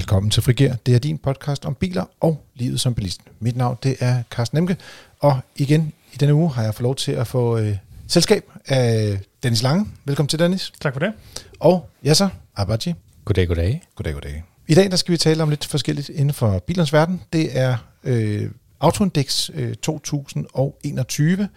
[0.00, 0.74] Velkommen til Frigir.
[0.86, 3.20] Det er din podcast om biler og livet som bilist.
[3.40, 4.76] Mit navn det er Carsten Nemke,
[5.18, 7.76] og igen i denne uge har jeg fået lov til at få øh,
[8.06, 9.86] selskab af Dennis Lange.
[10.04, 10.72] Velkommen til, Dennis.
[10.80, 11.12] Tak for det.
[11.58, 12.94] Og Yasser Abaji.
[13.24, 13.82] Goddag, goddag.
[13.94, 14.42] Goddag, goddag.
[14.68, 17.22] I dag der skal vi tale om lidt forskelligt inden for bilernes verden.
[17.32, 21.48] Det er øh, Autoindex øh, 2021,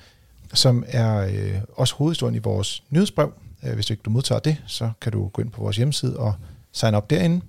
[0.54, 3.34] som er øh, også hovedhistorien i vores nyhedsbrev.
[3.64, 6.17] Øh, hvis du ikke du modtager det, så kan du gå ind på vores hjemmeside
[6.17, 6.34] og
[6.71, 7.41] sign op derinde.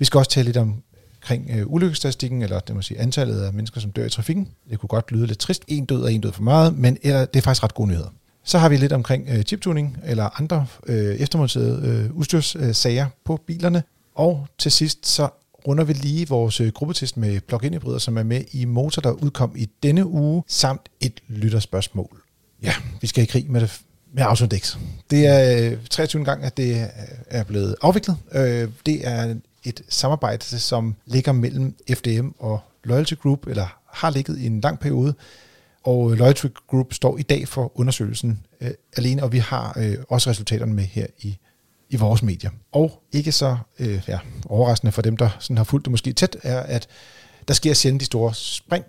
[0.00, 0.82] Vi skal også tale lidt om
[1.22, 4.48] omkring øh, ulykkesstatistikken, eller det må sige antallet af mennesker, som dør i trafikken.
[4.70, 5.64] Det kunne godt lyde lidt trist.
[5.68, 8.08] En død og en død for meget, men eller, det er faktisk ret gode nyheder.
[8.44, 13.40] Så har vi lidt omkring øh, chiptuning eller andre øh, eftermonterede øh, udstyrssager øh, på
[13.46, 13.82] bilerne.
[14.14, 15.28] Og til sidst så
[15.66, 19.10] runder vi lige vores øh, gruppetest med plug-in hybrider, som er med i Motor, der
[19.10, 22.22] udkom i denne uge, samt et lytterspørgsmål.
[22.62, 23.80] Ja, vi skal i krig med det
[24.12, 24.76] med Autodex.
[25.10, 26.24] Det er øh, 23.
[26.24, 26.86] Gang, at det
[27.26, 28.16] er blevet afviklet.
[28.32, 34.38] Øh, det er et samarbejde, som ligger mellem FDM og Loyalty Group, eller har ligget
[34.38, 35.14] i en lang periode.
[35.82, 39.96] Og øh, Loyalty Group står i dag for undersøgelsen øh, alene, og vi har øh,
[40.08, 41.38] også resultaterne med her i,
[41.90, 42.50] i vores medier.
[42.72, 46.36] Og ikke så øh, ja, overraskende for dem, der sådan har fulgt det måske tæt,
[46.42, 46.88] er, at
[47.48, 48.84] der sker sjældent de store spring,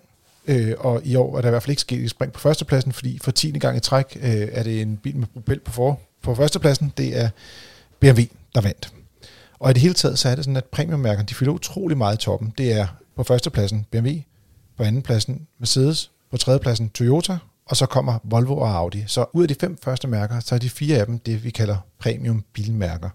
[0.48, 2.92] øh, og i år er der i hvert fald ikke sket et spring på førstepladsen,
[2.92, 3.52] fordi for 10.
[3.52, 6.94] gang i træk øh, er det en bil med propel på, for, på førstepladsen.
[6.98, 7.30] Det er
[8.00, 8.22] BMW,
[8.56, 8.94] der vandt.
[9.62, 12.16] Og i det hele taget, så er det sådan, at premiummærkerne, de fylder utrolig meget
[12.16, 12.54] i toppen.
[12.58, 14.10] Det er på førstepladsen BMW,
[14.78, 19.04] på andenpladsen Mercedes, på tredjepladsen Toyota, og så kommer Volvo og Audi.
[19.08, 21.50] Så ud af de fem første mærker, så er de fire af dem det, vi
[21.50, 23.10] kalder premium bilmærker.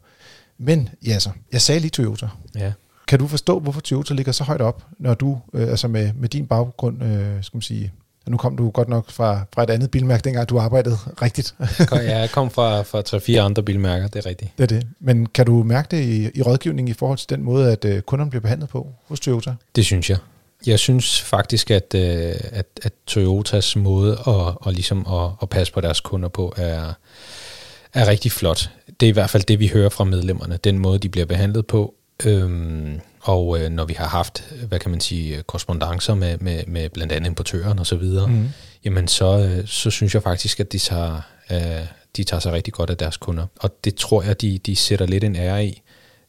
[0.58, 2.28] Men ja, så, jeg sagde lige Toyota.
[2.54, 2.72] Ja.
[3.08, 6.28] Kan du forstå, hvorfor Toyota ligger så højt op, når du, øh, altså med, med
[6.28, 7.92] din baggrund, øh, skal man sige,
[8.28, 11.54] nu kom du godt nok fra, fra et andet bilmærke, dengang du arbejdede rigtigt.
[11.92, 14.52] ja, jeg kom fra, fra tre-fire andre bilmærker, det er rigtigt.
[14.58, 14.86] Det er det.
[15.00, 18.02] Men kan du mærke det i, i rådgivningen i forhold til den måde, at øh,
[18.02, 19.54] kunderne bliver behandlet på hos Toyota?
[19.76, 20.18] Det synes jeg.
[20.66, 25.72] Jeg synes faktisk, at, øh, at, at Toyotas måde at, at, ligesom at, at passe
[25.72, 26.92] på deres kunder på er,
[27.94, 28.70] er rigtig flot.
[29.00, 30.58] Det er i hvert fald det, vi hører fra medlemmerne.
[30.64, 31.94] Den måde, de bliver behandlet på.
[32.24, 36.88] Øhm, og øh, når vi har haft, hvad kan man sige, korrespondencer med, med, med
[36.88, 38.48] blandt andet importøren og så videre, mm.
[38.84, 41.20] jamen så, øh, så synes jeg faktisk, at de tager,
[41.50, 43.46] øh, de tager sig rigtig godt af deres kunder.
[43.60, 45.82] Og det tror jeg, de, de sætter lidt en ære i,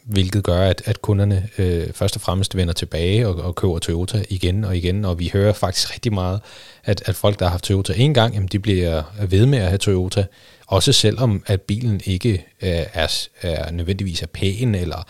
[0.04, 4.24] hvilket gør, at, at kunderne øh, først og fremmest vender tilbage og, og køber Toyota
[4.30, 5.06] igen og igen.
[5.06, 6.40] Og vi hører faktisk rigtig meget,
[6.84, 9.68] at, at folk, der har haft Toyota en gang, jamen, de bliver ved med at
[9.68, 10.26] have Toyota,
[10.68, 15.04] også selvom at bilen ikke øh, er, er nødvendigvis er pæn eller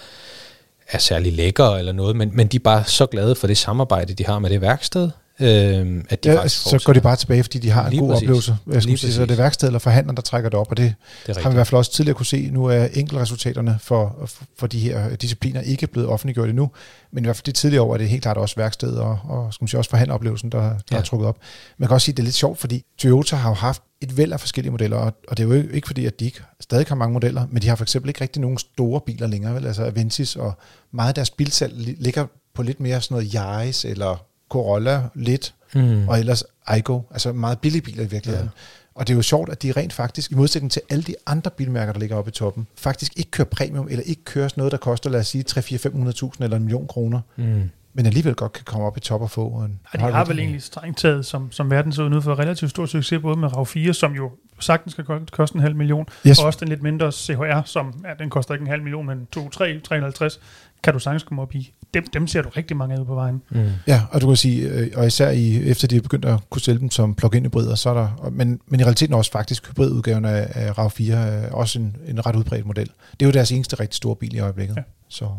[0.92, 4.14] er særlig lækker eller noget, men, men de er bare så glade for det samarbejde,
[4.14, 5.10] de har med det værksted,
[5.40, 8.10] øh, at de ja, faktisk så går de bare tilbage, fordi de har en god
[8.10, 8.24] præcis.
[8.24, 8.58] oplevelse.
[8.68, 10.94] Jeg skal sige, så det er værksted eller forhandler, der trækker det op, og det,
[11.28, 12.50] det har vi i hvert fald også tidligere kunne se.
[12.52, 16.72] Nu er enkeltresultaterne for, for de her discipliner ikke blevet offentliggjort endnu,
[17.12, 19.54] men i hvert fald det tidligere år er det helt klart også værksted og, og
[19.54, 20.98] skal man sige, også forhandleroplevelsen, der, der ja.
[20.98, 21.38] er trukket op.
[21.78, 24.18] Man kan også sige, at det er lidt sjovt, fordi Toyota har jo haft et
[24.18, 26.96] væld af forskellige modeller, og, det er jo ikke fordi, at de ikke stadig har
[26.96, 29.66] mange modeller, men de har for eksempel ikke rigtig nogen store biler længere, vel?
[29.66, 30.54] altså Avensis, og
[30.92, 36.08] meget af deres bilsalg ligger på lidt mere sådan noget Yaris eller Corolla lidt, mm.
[36.08, 38.50] og ellers Aigo, altså meget billige biler i virkeligheden.
[38.56, 38.62] Ja.
[38.96, 41.52] Og det er jo sjovt, at de rent faktisk, i modsætning til alle de andre
[41.52, 44.78] bilmærker, der ligger oppe i toppen, faktisk ikke kører premium, eller ikke kører noget, der
[44.78, 47.20] koster, lad os sige, 3-4-500.000 eller en million kroner.
[47.36, 47.70] Mm.
[47.98, 49.80] Men alligevel godt kan komme op i top og få en...
[49.94, 52.86] Ja, de har vel egentlig strengt taget, som, som verden så ud for relativt stor
[52.86, 56.40] succes, både med RAV4, som jo sagtens skal koste en halv million, yes.
[56.40, 59.28] og også den lidt mindre CHR, som ja, den koster ikke en halv million, men
[59.32, 60.40] 2, 3, 350,
[60.84, 61.74] kan du sagtens komme op i.
[61.94, 63.42] Dem, dem ser du rigtig mange af på vejen.
[63.50, 63.70] Mm.
[63.88, 66.62] Ja, og du kan sige, øh, og især i, efter de er begyndt at kunne
[66.62, 70.26] sælge dem som plug-in hybrider, så er der, men, men i realiteten også faktisk hybridudgaven
[70.26, 72.90] af, af RAV4 er også en, en ret udbredt model.
[73.12, 74.76] Det er jo deres eneste rigtig store bil i øjeblikket.
[74.76, 74.82] Ja.
[75.10, 75.30] Så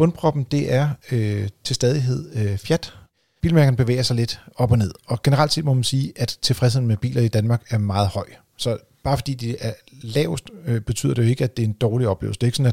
[0.00, 2.94] bundproppen, det er øh, til stadighed øh, Fiat.
[3.42, 6.86] Bilmærkerne bevæger sig lidt op og ned, og generelt set må man sige, at tilfredsheden
[6.88, 8.24] med biler i Danmark er meget høj.
[8.56, 9.72] Så bare fordi de er
[10.02, 12.38] lavest, øh, betyder det jo ikke, at det er en dårlig oplevelse.
[12.38, 12.72] Det er ikke sådan,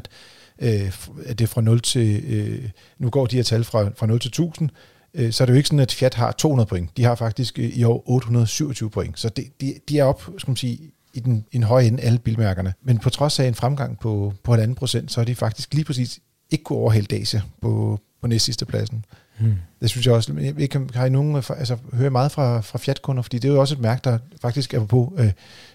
[0.58, 0.92] at, øh,
[1.26, 4.20] at det er fra 0 til, øh, nu går de her tal fra, fra 0
[4.20, 4.70] til 1000,
[5.14, 6.96] øh, så er det jo ikke sådan, at Fiat har 200 point.
[6.96, 9.18] De har faktisk øh, i år 827 point.
[9.18, 10.78] Så det, de, de er op, skal man sige,
[11.14, 12.74] i den, i en høj ende alle bilmærkerne.
[12.82, 15.74] Men på trods af en fremgang på, på en anden procent, så er de faktisk
[15.74, 19.04] lige præcis ikke kunne overhælde Dacia på, på næst sidste pladsen.
[19.38, 19.54] Hmm.
[19.80, 20.52] Det synes jeg også.
[20.58, 23.60] Jeg kan, har I nogen, altså, høre meget fra, fra Fiat-kunder, fordi det er jo
[23.60, 25.32] også et mærke, der faktisk er på, øh,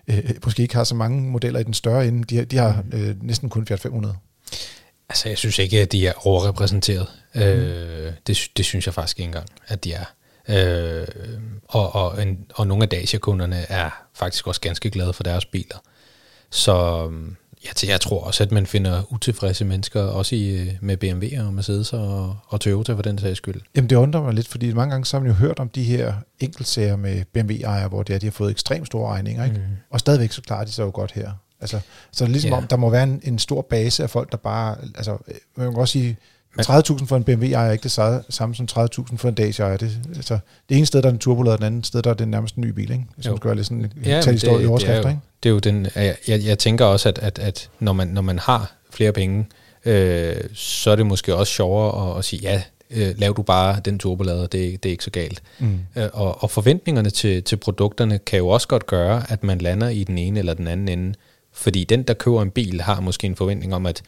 [0.07, 2.23] øh, måske ikke har så mange modeller i den større ende.
[2.23, 3.01] De, de har hmm.
[3.01, 4.15] øh, næsten kun Fiat 500.
[5.09, 7.07] Altså, jeg synes ikke, at de er overrepræsenteret.
[7.35, 7.41] Mm.
[7.41, 10.05] Øh, det, det synes jeg faktisk ikke engang, at de er.
[10.47, 11.07] Øh,
[11.67, 15.77] og, og, en, og nogle af Dacia-kunderne er faktisk også ganske glade for deres biler.
[16.49, 17.07] Så
[17.65, 21.53] Ja, jeg tror også, at man finder utilfredse mennesker, også i, øh, med BMW og
[21.53, 23.61] Mercedes og, og Toyota for den sags skyld.
[23.75, 25.83] Jamen det undrer mig lidt, fordi mange gange så har man jo hørt om de
[25.83, 29.57] her enkeltsager med BMW-ejere, hvor det er, de har fået ekstremt store regninger, ikke?
[29.57, 29.63] Mm.
[29.89, 31.31] og stadigvæk så klarer de sig jo godt her.
[31.61, 31.79] Altså,
[32.11, 32.57] så det er ligesom ja.
[32.57, 35.17] om, der må være en, en stor base af folk, der bare, altså
[35.55, 36.17] man kan godt sige,
[36.61, 37.91] 30.000 for en BMW ejer ikke det
[38.29, 39.77] samme som 30.000 for en Dacia ejer.
[39.77, 40.39] Det, altså,
[40.69, 42.61] det ene sted, der er en turbolader, den anden sted, der er det nærmest en
[42.61, 43.05] ny bil, ikke?
[43.15, 43.31] Hvis jo.
[43.31, 45.21] man skal være lidt sådan en ja, historie i overskrifter, ikke?
[45.43, 48.39] Det er jo den, jeg, jeg tænker også, at, at, at når, man, når man
[48.39, 49.45] har flere penge,
[49.85, 53.79] øh, så er det måske også sjovere at, at sige, ja, øh, lav du bare
[53.85, 55.41] den turbolader, det, det er ikke så galt.
[55.59, 55.79] Mm.
[55.95, 59.89] Øh, og, og forventningerne til, til produkterne kan jo også godt gøre, at man lander
[59.89, 61.13] i den ene eller den anden ende.
[61.53, 64.01] Fordi den, der køber en bil, har måske en forventning om, at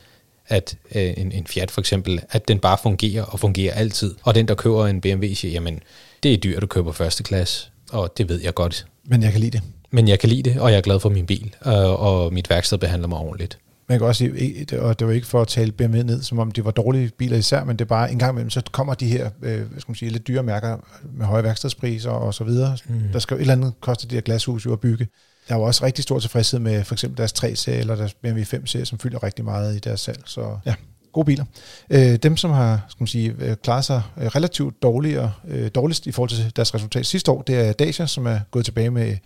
[0.48, 4.16] at øh, en, en Fiat for eksempel, at den bare fungerer og fungerer altid.
[4.24, 5.80] Og den, der køber en BMW, siger, jamen,
[6.24, 8.86] det er dyrt at købe første klasse, og det ved jeg godt.
[9.06, 9.62] Men jeg kan lide det.
[9.92, 12.50] Men jeg kan lide det, og jeg er glad for min bil, og, og mit
[12.50, 13.58] værksted behandler mig ordentligt.
[13.90, 16.52] Man kan også sige, og det var ikke for at tale BMW ned, som om
[16.52, 19.06] det var dårlige biler især, men det er bare en gang imellem, så kommer de
[19.06, 20.78] her, øh, hvad skal man sige, lidt dyre mærker
[21.14, 22.78] med høje værkstedspriser og så videre.
[22.88, 23.02] Mm.
[23.14, 25.08] Der skal jo et eller andet koste de her glashus jo at bygge.
[25.48, 28.42] Der er jo også rigtig stor tilfredshed med for eksempel deres 3-serie eller deres BMW
[28.42, 30.22] 5-serie, som fylder rigtig meget i deres salg.
[30.26, 30.76] Så ja,
[31.14, 31.46] gode biler.
[31.90, 36.08] Øh, dem, som har skal man sige, øh, klaret sig øh, relativt dårligere, øh, dårligst
[36.08, 39.18] i forhold til deres resultat sidste år, det er Dacia, som er gået tilbage med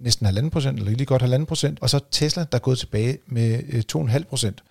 [0.00, 3.18] næsten 1,5 procent, eller lige godt 1,5 procent, og så Tesla, der er gået tilbage
[3.26, 3.58] med
[3.96, 4.62] 2,5 procent.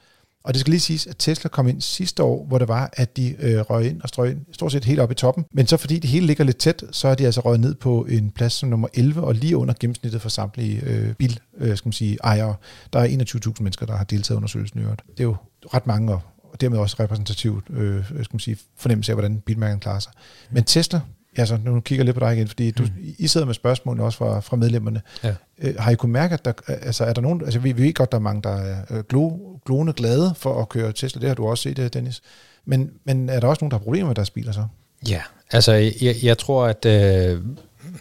[0.44, 3.18] Og det skal lige siges, at Tesla kom ind sidste år, hvor det var, at
[3.18, 5.46] de øh, røg ind og strøg ind stort set helt op i toppen.
[5.54, 8.06] Men så fordi det hele ligger lidt tæt, så er de altså røget ned på
[8.10, 11.88] en plads som nummer 11 og lige under gennemsnittet for samtlige øh, bil, øh, skal
[11.88, 12.56] man sige, ejere.
[12.94, 15.02] Der er 21.000 mennesker, der har deltaget i undersøgelsen i øvrigt.
[15.12, 15.36] Det er jo
[15.74, 20.00] ret mange, og dermed også repræsentativt øh, skal man sige, fornemmelse af, hvordan bilmærken klarer
[20.00, 20.12] sig.
[20.52, 21.02] Men Tesla,
[21.38, 22.90] Altså, nu kigger jeg lidt på dig igen, fordi du, mm.
[23.18, 25.02] I sidder med spørgsmålene også fra, fra medlemmerne.
[25.24, 25.36] Ja.
[25.60, 27.94] Øh, har I kunnet mærke, at der, altså, er der nogen, altså vi, vi ved
[27.94, 29.30] godt, der er mange, der er øh, glo,
[29.66, 32.22] glående glade for at køre Tesla, det har du også set, øh, Dennis.
[32.66, 34.66] Men, men er der også nogen, der har problemer med deres biler så?
[35.10, 35.22] Ja,
[35.52, 35.72] altså
[36.02, 37.42] jeg, jeg tror, at øh,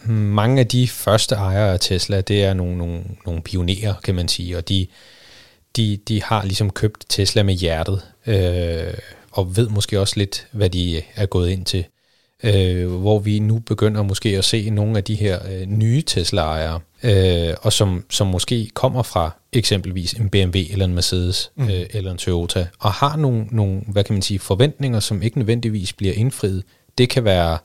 [0.09, 4.27] mange af de første ejere af Tesla, det er nogle, nogle, nogle pionerer, kan man
[4.27, 4.87] sige, og de,
[5.75, 8.93] de, de har ligesom købt Tesla med hjertet, øh,
[9.31, 11.85] og ved måske også lidt, hvad de er gået ind til
[12.43, 16.79] øh, hvor vi nu begynder måske at se nogle af de her øh, nye Tesla-ejere,
[17.03, 21.69] øh, og som, som måske kommer fra eksempelvis en BMW eller en Mercedes mm.
[21.69, 25.37] øh, eller en Toyota, og har nogle, nogle, hvad kan man sige, forventninger, som ikke
[25.37, 26.63] nødvendigvis bliver indfriet.
[26.97, 27.57] Det kan være,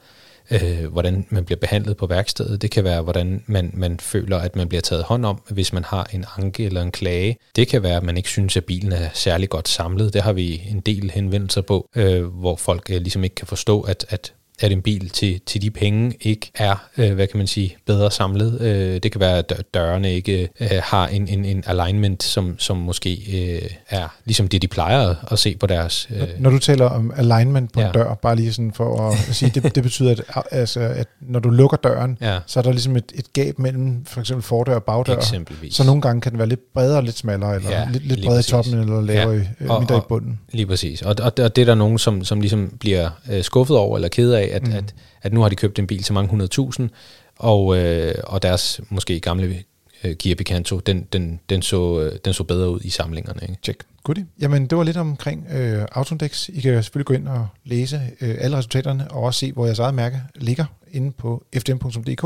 [0.50, 2.62] øh, hvordan man bliver behandlet på værkstedet.
[2.62, 5.84] Det kan være, hvordan man, man føler, at man bliver taget hånd om, hvis man
[5.84, 7.36] har en anke eller en klage.
[7.56, 10.14] Det kan være, at man ikke synes, at bilen er særlig godt samlet.
[10.14, 13.80] Det har vi en del henvendelser på, øh, hvor folk øh, ligesom ikke kan forstå,
[13.80, 17.46] at, at at en bil til, til de penge ikke er, øh, hvad kan man
[17.46, 18.60] sige, bedre samlet.
[18.60, 22.76] Øh, det kan være, at dørene ikke øh, har en, en, en alignment, som, som
[22.76, 26.08] måske øh, er ligesom det, de plejer at se på deres...
[26.10, 26.18] Øh.
[26.18, 27.86] Når, når du taler om alignment på ja.
[27.86, 31.40] en dør, bare lige sådan for at sige, det, det betyder, at, altså, at når
[31.40, 32.38] du lukker døren, ja.
[32.46, 35.16] så er der ligesom et, et gab mellem for eksempel fordør og bagdør.
[35.16, 35.74] Eksempelvis.
[35.74, 38.38] Så nogle gange kan den være lidt bredere lidt smallere, eller ja, lidt, lidt bredere
[38.38, 38.48] præcis.
[38.48, 39.40] i toppen, eller lavere ja.
[39.40, 40.40] i, øh, mindre og, i bunden.
[40.52, 41.02] Lige præcis.
[41.02, 44.08] Og, og, og det er der nogen, som, som ligesom bliver øh, skuffet over, eller
[44.08, 44.72] ked af, af, at, mm.
[44.72, 46.90] at, at nu har de købt en bil til mange hundredtusind,
[47.36, 49.62] og, øh, og deres måske gamle
[50.04, 53.42] øh, Kia Picanto, den, den, den, så, øh, den så bedre ud i samlingerne.
[53.42, 53.58] Ikke?
[53.62, 53.84] Check.
[54.04, 54.26] Goodie.
[54.40, 56.48] Jamen, det var lidt omkring øh, Autoindex.
[56.48, 59.78] I kan selvfølgelig gå ind og læse øh, alle resultaterne, og også se, hvor jeres
[59.78, 62.24] eget mærke ligger inde på fdm.dk.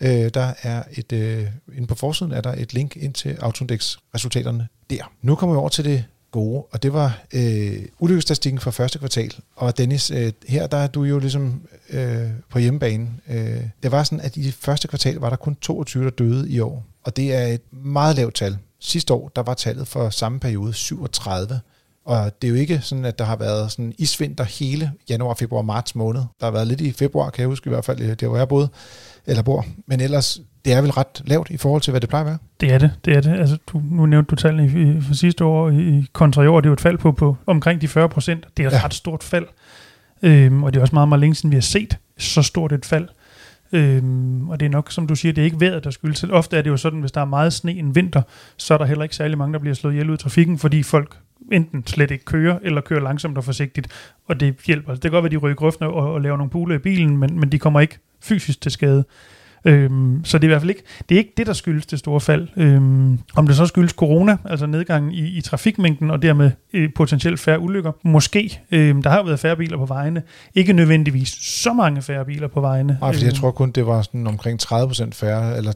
[0.00, 1.46] Øh, der er et, øh,
[1.76, 5.12] inde på forsiden er der et link ind til Autoindex resultaterne der.
[5.22, 9.34] Nu kommer vi over til det gode, og det var øh, ulykkesstatistikken for første kvartal.
[9.56, 13.08] Og Dennis, øh, her der er du jo ligesom øh, på hjemmebane.
[13.28, 16.50] Øh, det var sådan, at i det første kvartal var der kun 22, der døde
[16.50, 18.58] i år, og det er et meget lavt tal.
[18.80, 21.60] Sidste år, der var tallet for samme periode 37.
[22.04, 25.62] Og det er jo ikke sådan, at der har været sådan isvinter hele januar, februar,
[25.62, 26.20] marts måned.
[26.40, 28.48] Der har været lidt i februar, kan jeg huske i hvert fald, det hvor jeg
[28.48, 28.68] boede,
[29.26, 29.66] eller bor.
[29.86, 32.38] Men ellers, det er vel ret lavt i forhold til, hvad det plejer at være?
[32.60, 33.40] Det er det, det er det.
[33.40, 36.66] Altså, du, nu nævnte du tallene i, for sidste år i kontra i år, det
[36.66, 38.46] er jo et fald på, på omkring de 40 procent.
[38.56, 38.84] Det er et ja.
[38.84, 39.46] ret stort fald.
[40.22, 42.86] Øhm, og det er også meget, meget længe siden, vi har set så stort et
[42.86, 43.08] fald.
[43.72, 46.32] Øhm, og det er nok, som du siger, det er ikke vejret, der skyldes til.
[46.32, 48.22] Ofte er det jo sådan, hvis der er meget sne en vinter,
[48.56, 50.82] så er der heller ikke særlig mange, der bliver slået ihjel ud i trafikken, fordi
[50.82, 51.16] folk
[51.52, 53.88] enten slet ikke kører, eller kører langsomt og forsigtigt,
[54.26, 54.92] og det hjælper.
[54.92, 57.16] Det kan godt være, at de ryger grøftene og, og laver nogle puler i bilen,
[57.16, 59.04] men, men de kommer ikke fysisk til skade.
[59.64, 61.98] Øhm, så det er i hvert fald ikke det, er ikke det der skyldes det
[61.98, 62.48] store fald.
[62.56, 67.40] Øhm, om det så skyldes corona, altså nedgangen i, i trafikmængden, og dermed øh, potentielt
[67.40, 68.60] færre ulykker, måske.
[68.70, 70.22] Øhm, der har jo været færre biler på vejene.
[70.54, 72.98] Ikke nødvendigvis så mange færre biler på vejene.
[73.00, 75.72] Nej, fordi jeg øhm, tror kun, det var sådan omkring 30% færre, eller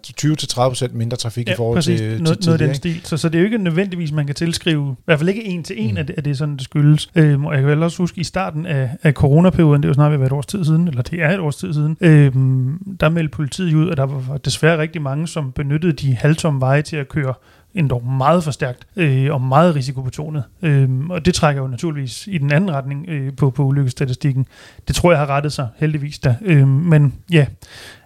[0.90, 3.00] 20-30% mindre trafik ja, i forhold præcis, til, noget, til noget den stil.
[3.04, 5.62] Så, så det er jo ikke nødvendigvis, man kan tilskrive, i hvert fald ikke en
[5.62, 5.96] til en, mm.
[5.96, 7.10] at, det, at det er sådan, det skyldes.
[7.14, 9.94] Øhm, og jeg kan vel også huske, i starten af, af coronaperioden, det er jo
[9.94, 11.96] snart ved at være et års tid siden, eller det er et års tid siden,
[12.00, 16.60] øhm, der meldte politiet ud, og der var desværre rigtig mange, som benyttede de halvtomme
[16.60, 17.34] veje til at køre
[17.74, 20.44] endda meget for stærkt øh, og meget risikobetonet.
[20.62, 24.46] Øh, og det trækker jo naturligvis i den anden retning øh, på, på ulykkesstatistikken.
[24.88, 26.36] Det tror jeg har rettet sig, heldigvis da.
[26.42, 27.46] Øh, men ja,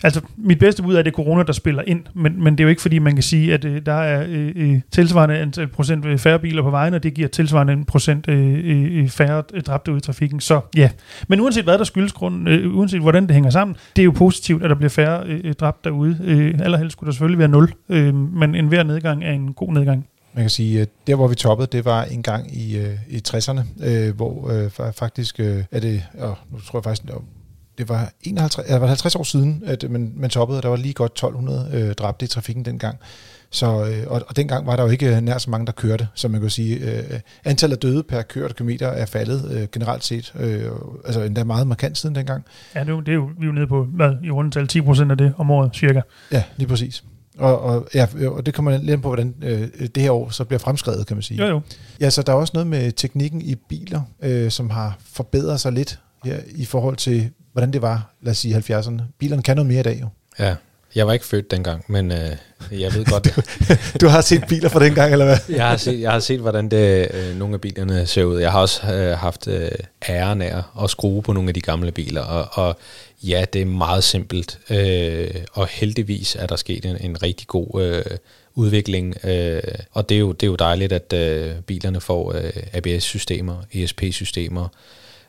[0.03, 2.61] altså mit bedste bud er, at det er corona, der spiller ind, men, men det
[2.61, 5.67] er jo ikke fordi, man kan sige, at øh, der er øh, øh tilsvarende antal
[5.69, 9.09] procent øh, færre biler på vejen, og det giver tilsvarende en procent øh, øh, øh
[9.09, 10.41] færre dræbte ud i trafikken.
[10.41, 10.91] Så ja,
[11.29, 14.11] men uanset hvad der skyldes grunden, øh, uanset hvordan det hænger sammen, det er jo
[14.11, 16.19] positivt, at der bliver færre øh, dræbt derude.
[16.25, 20.09] Øh, allerhelst skulle der selvfølgelig være nul, øh, men enhver nedgang er en god nedgang.
[20.35, 23.23] Man kan sige, at der hvor vi toppede, det var en gang i, øh, i
[23.29, 27.05] 60'erne, øh, hvor øh, faktisk øh, er det, og nu tror jeg faktisk,
[27.79, 30.77] det var 51, det var 50 år siden, at man, man toppede, og der var
[30.77, 32.99] lige godt 1200 øh, dræbte i trafikken dengang.
[33.51, 36.29] Så, øh, og, og dengang var der jo ikke nær så mange, der kørte, så
[36.29, 40.35] man kan sige, øh, antallet af døde per kørt kilometer er faldet øh, generelt set,
[40.41, 40.65] øh,
[41.05, 42.45] altså endda meget markant siden dengang.
[42.75, 44.71] Ja, det er jo, det er jo, vi er jo nede på, hvad, i rundt
[44.71, 46.01] 10 procent af det om året, cirka.
[46.33, 47.05] Ja, lige præcis.
[47.39, 50.59] Og, og, ja, og det kommer lidt på, hvordan øh, det her år så bliver
[50.59, 51.45] fremskrevet, kan man sige.
[51.45, 51.61] Jo, jo.
[52.01, 55.73] Ja, så der er også noget med teknikken i biler, øh, som har forbedret sig
[55.73, 59.03] lidt her, i forhold til, hvordan det var, lad os sige, 70'erne.
[59.19, 60.09] Bilerne kan noget mere i dag jo.
[60.39, 60.55] Ja,
[60.95, 62.37] jeg var ikke født dengang, men øh,
[62.81, 63.25] jeg ved godt...
[63.37, 63.43] du,
[64.01, 65.39] du har set biler fra dengang, eller hvad?
[65.49, 68.41] jeg, har set, jeg har set, hvordan det, øh, nogle af bilerne ser ud.
[68.41, 69.71] Jeg har også øh, haft øh,
[70.09, 72.79] æren af at skrue på nogle af de gamle biler, og, og
[73.23, 74.59] ja, det er meget simpelt.
[74.71, 78.17] Øh, og heldigvis er der sket en, en rigtig god øh,
[78.55, 82.53] udvikling, øh, og det er, jo, det er jo dejligt, at øh, bilerne får øh,
[82.73, 84.69] ABS-systemer, ESP-systemer,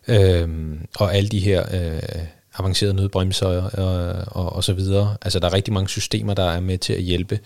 [0.07, 0.47] øh,
[0.95, 1.65] og alle de her...
[1.73, 2.25] Øh,
[2.59, 5.17] avancerede nødbremser og, og, og så videre.
[5.21, 7.39] Altså der er rigtig mange systemer, der er med til at hjælpe.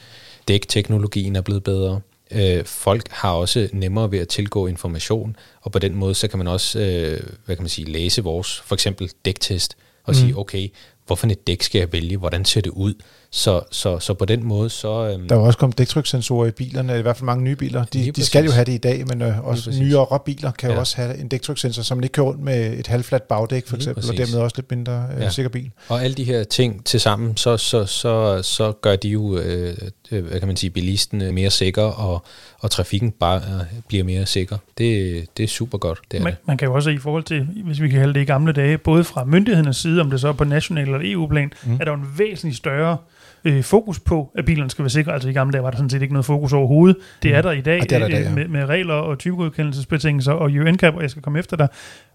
[0.48, 2.02] Dækteknologien er blevet bedre.
[2.32, 6.38] Øh, folk har også nemmere ved at tilgå information, og på den måde, så kan
[6.38, 10.14] man også, øh, hvad kan man sige, læse vores, for eksempel dæktest, og mm.
[10.14, 10.70] sige, okay,
[11.06, 12.94] hvorfor et dæk skal jeg vælge, hvordan ser det ud?
[13.36, 15.10] Så, så, så på den måde, så...
[15.10, 17.86] Øhm, der er også kommet dæktryksensorer i bilerne, i hvert fald mange nye biler.
[17.86, 20.74] De, de skal jo have det i dag, men øh, også nyere biler kan ja.
[20.74, 23.76] jo også have en dæktrykssensor, så man ikke kører rundt med et halvfladt bagdæk for
[23.76, 25.30] eksempel, og dermed også lidt mindre øh, ja.
[25.30, 25.72] sikker bil.
[25.88, 29.78] Og alle de her ting til sammen, så, så, så, så gør de jo, øh,
[30.12, 32.26] øh, hvad kan man sige, bilisten mere sikker, og,
[32.60, 34.58] og trafikken bare øh, bliver mere sikker.
[34.78, 36.00] Det, det er super godt.
[36.12, 38.22] Det er man, man kan jo også i forhold til, hvis vi kan kalde det
[38.22, 41.54] i gamle dage, både fra myndighedernes side, om det så er på national eller EU-plan,
[41.64, 41.74] mm.
[41.74, 42.98] er der jo en væsentlig større
[43.46, 45.14] øh, fokus på, at bilerne skal være sikre.
[45.14, 46.98] Altså i gamle dage var der sådan set ikke noget fokus overhovedet.
[47.24, 47.44] Det er mm.
[47.44, 48.32] der i dag, det er der, øh, ja.
[48.36, 51.68] med, med regler og typegodkendelsesbetingelser og UN-cap, og jeg skal komme efter dig.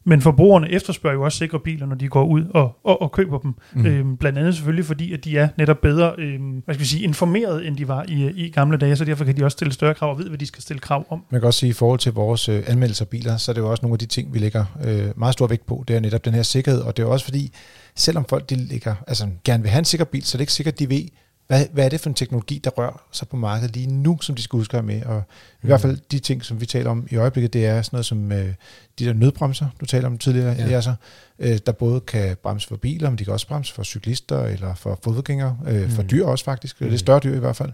[0.04, 3.38] Men forbrugerne efterspørger jo også sikre biler, når de går ud og, og, og køber
[3.38, 3.54] dem.
[3.72, 3.86] Mm.
[3.86, 7.04] Øhm, blandt andet selvfølgelig fordi, at de er netop bedre øhm, hvad skal vi sige,
[7.04, 9.94] informeret, end de var i, i gamle dage, så derfor kan de også stille større
[9.94, 11.24] krav og ved, hvad de skal stille krav om.
[11.30, 13.54] Man kan også sige, at i forhold til vores øh, anmeldelser af biler, så er
[13.54, 15.84] det jo også nogle af de ting, vi lægger øh, meget stor vægt på.
[15.88, 17.52] Det er netop den her sikkerhed, og det er også fordi,
[17.98, 20.52] selvom folk de ligger, altså, gerne vil have en sikker bil, så er det ikke
[20.52, 21.08] sikkert, at de ved,
[21.48, 24.34] hvad, hvad er det for en teknologi, der rører sig på markedet lige nu, som
[24.34, 25.02] de skal huske med?
[25.02, 25.22] Og mm.
[25.62, 28.06] i hvert fald de ting, som vi taler om i øjeblikket, det er sådan noget
[28.06, 28.54] som øh,
[28.98, 30.74] de der nødbremser, du taler om tidligere, ja.
[30.74, 30.94] altså,
[31.38, 34.74] øh, der både kan bremse for biler, men de kan også bremse for cyklister eller
[34.74, 35.90] for fodgængere, øh, mm.
[35.90, 36.86] for dyr også faktisk, mm.
[36.86, 37.72] det er større dyr i hvert fald.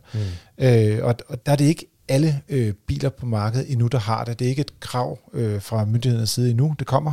[0.59, 0.65] Mm.
[0.65, 4.25] Øh, og, og der er det ikke alle øh, biler på markedet endnu, der har
[4.25, 4.39] det.
[4.39, 7.13] Det er ikke et krav øh, fra myndighedernes side endnu, det kommer.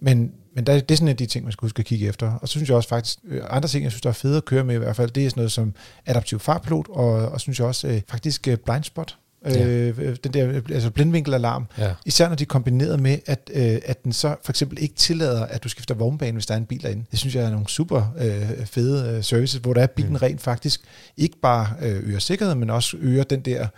[0.00, 2.08] Men men der, det er sådan en af de ting, man skal huske at kigge
[2.08, 2.32] efter.
[2.32, 4.44] Og så synes jeg også faktisk, øh, andre ting, jeg synes, der er fede at
[4.44, 5.74] køre med i hvert fald, det er sådan noget som
[6.06, 9.16] adaptiv farpilot, og, og synes jeg også øh, faktisk øh, blindspot.
[9.44, 9.66] Ja.
[9.66, 11.66] Øh, den der altså blindvinkelalarm.
[11.78, 11.92] Ja.
[12.06, 15.46] Især når de er kombineret med, at, øh, at den så for eksempel ikke tillader,
[15.46, 17.04] at du skifter vognbane, hvis der er en bil derinde.
[17.10, 20.16] Det synes jeg er nogle super øh, fede øh, services, hvor der er bilen mm.
[20.16, 20.80] rent faktisk
[21.16, 23.68] ikke bare øh, øger sikkerhed, men også øger den der, øh,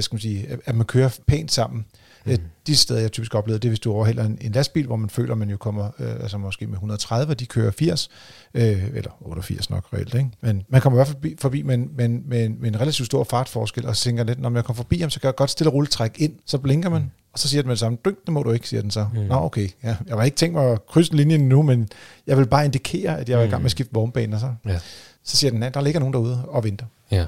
[0.00, 1.84] skal man sige, at man kører pænt sammen.
[2.26, 2.36] Mm.
[2.66, 5.10] De steder, jeg typisk oplever, det er, hvis du overhælder en, en lastbil, hvor man
[5.10, 8.10] føler, at man jo kommer øh, altså måske med 130, og de kører 80,
[8.54, 10.14] øh, eller 88 nok reelt.
[10.14, 10.30] Ikke?
[10.40, 13.24] Men man kommer i hvert fald forbi, forbi med, med, med, med en relativt stor
[13.24, 15.70] fartforskel, og så tænker lidt, når jeg kommer forbi ham, så kan jeg godt stille
[15.70, 17.10] og roligt trække ind, så blinker man, mm.
[17.32, 19.06] og så siger den med det samme, dyng, det må du ikke, siger den så.
[19.14, 19.20] Mm.
[19.20, 19.96] Nå, okay, ja.
[20.06, 21.88] jeg var ikke tænkt mig at krydse linjen nu, men
[22.26, 23.68] jeg vil bare indikere, at jeg er i gang med at mm.
[23.68, 24.54] skifte vognbaner, så.
[24.66, 24.78] Ja.
[25.24, 26.86] Så siger den, at der ligger nogen derude og venter.
[27.10, 27.26] Ja.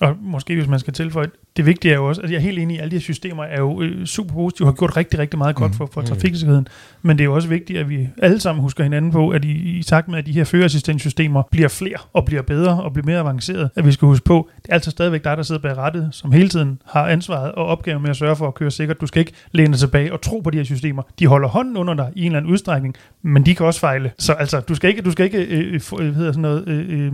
[0.00, 2.58] Og måske hvis man skal tilføje, det vigtige er jo også, at jeg er helt
[2.58, 5.18] enig i, at alle de her systemer er jo øh, super positive, har gjort rigtig,
[5.18, 5.76] rigtig meget godt mm.
[5.76, 6.68] for, for trafiksikkerheden.
[7.02, 9.78] Men det er jo også vigtigt, at vi alle sammen husker hinanden på, at i,
[9.78, 13.18] i takt med, at de her førerassistenssystemer bliver flere og bliver bedre og bliver mere
[13.18, 16.08] avancerede, at vi skal huske på, det er altså stadigvæk dig, der sidder bag rettet,
[16.12, 19.00] som hele tiden har ansvaret og opgaven med at sørge for at køre sikkert.
[19.00, 21.02] Du skal ikke læne dig tilbage og tro på de her systemer.
[21.18, 24.12] De holder hånden under dig i en eller anden udstrækning, men de kan også fejle.
[24.18, 27.06] Så altså, du skal ikke, du skal ikke øh, øh, øh hedder sådan noget, øh,
[27.06, 27.12] øh,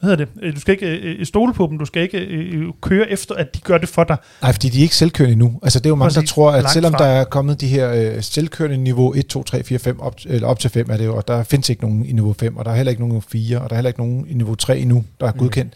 [0.00, 3.10] hvad hedder det, du skal ikke øh, stole på dem, du skal ikke øh, køre
[3.10, 4.16] efter, at de gør det for dig.
[4.42, 5.60] Nej, fordi de er ikke selvkørende endnu.
[5.62, 8.22] Altså det er jo mange, der tror, at selvom der er kommet de her øh,
[8.22, 11.16] selvkørende niveau 1, 2, 3, 4, 5, op, eller op til 5 er det jo,
[11.16, 13.14] og der findes ikke nogen i niveau 5, og der er heller ikke nogen i
[13.14, 15.38] niveau 4, og der er heller ikke nogen i niveau 3 endnu, der er mm.
[15.38, 15.72] godkendt.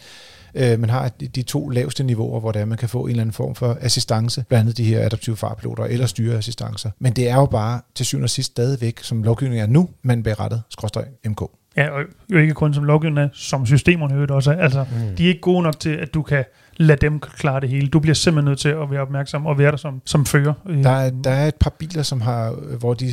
[0.55, 3.21] Øh, man har de to laveste niveauer, hvor det er, man kan få en eller
[3.21, 6.89] anden form for assistance, blandt andet de her adaptive farpiloter eller styreassistancer.
[6.99, 10.23] Men det er jo bare til syvende og sidst stadigvæk, som lovgivningen er nu, man
[10.23, 11.41] berettet, skråstrej MK.
[11.77, 14.55] Ja, og jo ikke kun som lovgivende, som systemerne jo også er.
[14.55, 15.15] Altså, mm.
[15.15, 16.45] de er ikke gode nok til, at du kan
[16.77, 17.87] lade dem klare det hele.
[17.87, 20.53] Du bliver simpelthen nødt til at være opmærksom og være der som, som fører.
[20.83, 23.05] Der er, der er et par biler, som har, hvor de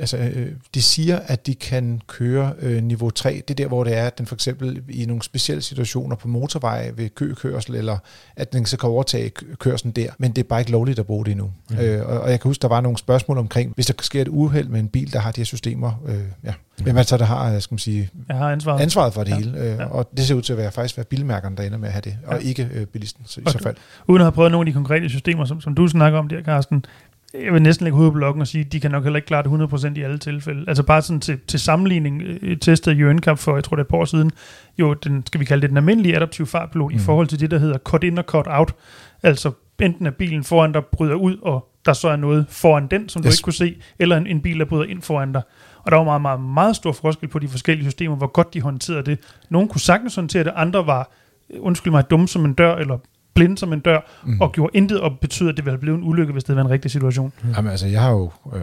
[0.00, 3.42] altså, øh, de siger, at de kan køre øh, niveau 3.
[3.48, 6.28] Det er der, hvor det er, at den for eksempel i nogle specielle situationer på
[6.28, 7.98] motorvej ved køkørsel, eller
[8.36, 10.10] at den så kan overtage kørselen der.
[10.18, 11.50] Men det er bare ikke lovligt at bruge det endnu.
[11.70, 11.78] Mm.
[11.78, 14.28] Øh, og, og jeg kan huske, der var nogle spørgsmål omkring, hvis der sker et
[14.28, 17.16] uheld med en bil, der har de her systemer, øh, ja, hvem er det så,
[17.16, 18.80] der har, skal man sige, jeg har ansvaret.
[18.80, 19.36] ansvaret for det ja.
[19.36, 19.58] hele.
[19.58, 19.84] Øh, ja.
[19.84, 22.02] Og det ser ud til at være faktisk være bilmærkerne, der ender med at have
[22.04, 22.48] det, og ja.
[22.48, 23.76] ikke øh, bilisten så, i så fald.
[24.08, 26.42] Uden at have prøvet nogle af de konkrete systemer, som, som du snakker om der,
[26.42, 26.84] Carsten,
[27.34, 29.26] jeg vil næsten lægge hovedet på blokken og sige, at de kan nok heller ikke
[29.26, 30.64] klare det 100% i alle tilfælde.
[30.68, 33.84] Altså bare sådan til, til sammenligning, øh, testet Jørgen Cup for, jeg tror det er
[33.84, 34.30] et par år siden,
[34.78, 36.96] jo den, skal vi kalde det den almindelige adaptive fartpilot mm.
[36.96, 38.74] i forhold til det, der hedder cut in og cut out.
[39.22, 43.08] Altså enten er bilen foran dig bryder ud, og der så er noget foran den,
[43.08, 43.24] som yes.
[43.24, 45.42] du ikke kunne se, eller en, en bil, der bryder ind foran dig.
[45.84, 48.60] Og der var meget, meget, meget stor forskel på de forskellige systemer, hvor godt de
[48.60, 49.18] håndterede det.
[49.50, 51.12] Nogle kunne sagtens håndtere det, andre var,
[51.58, 52.98] undskyld mig, dumme som en dør, eller
[53.34, 54.40] blind som en dør, mm.
[54.40, 56.70] og gjorde intet og betyder, at det ville blive en ulykke, hvis det var en
[56.70, 57.32] rigtig situation.
[57.42, 57.50] Mm.
[57.56, 58.62] Jamen altså, jeg har jo øh,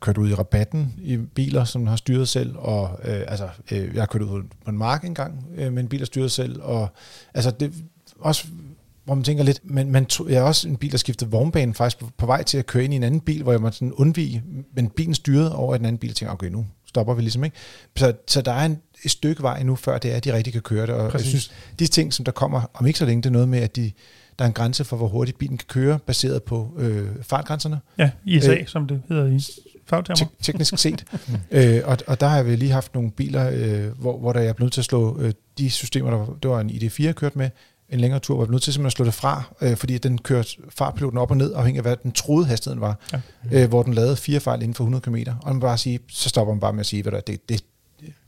[0.00, 4.02] kørt ud i rabatten i biler, som har styret selv, og øh, altså, øh, jeg
[4.02, 6.88] har kørt ud på en mark engang øh, med en bil, der styrer selv, og
[7.34, 7.72] altså, det
[8.20, 8.46] også
[9.06, 11.74] hvor man tænker lidt, men man tog, jeg er også en bil, der skiftede vognbanen
[11.74, 13.78] faktisk på, på vej til at køre ind i en anden bil, hvor jeg måtte
[13.78, 14.42] sådan undvige,
[14.76, 17.44] men bilen styrede over i den anden bil, og tænkte, okay, nu stopper vi ligesom,
[17.44, 17.56] ikke?
[17.96, 20.52] Så, så der er en, et stykke vej nu, før det er, at de rigtig
[20.52, 21.32] kan køre det, og Præcis.
[21.32, 23.58] jeg synes, de ting, som der kommer om ikke så længe, det er noget med,
[23.58, 23.92] at de,
[24.38, 27.80] der er en grænse for, hvor hurtigt bilen kan køre, baseret på øh, fartgrænserne.
[27.98, 29.40] Ja, ISA, øh, som det hedder i
[29.86, 30.16] fagtermer.
[30.16, 31.04] Te- teknisk set.
[31.50, 34.52] øh, og, og der har vi lige haft nogle biler, øh, hvor, hvor der er
[34.52, 37.50] blevet til at slå øh, de systemer, der det var en ID4, jeg kørt med,
[37.90, 40.18] en længere tur, var jeg nødt til simpelthen at slå det fra, øh, fordi den
[40.18, 43.20] kørte fartpiloten op og ned, afhængig af hvad den troede hastigheden var, ja.
[43.52, 45.16] øh, hvor den lavede fire fejl inden for 100 km.
[45.42, 47.64] Og man bare sige, så stopper man bare med at sige, at det, det,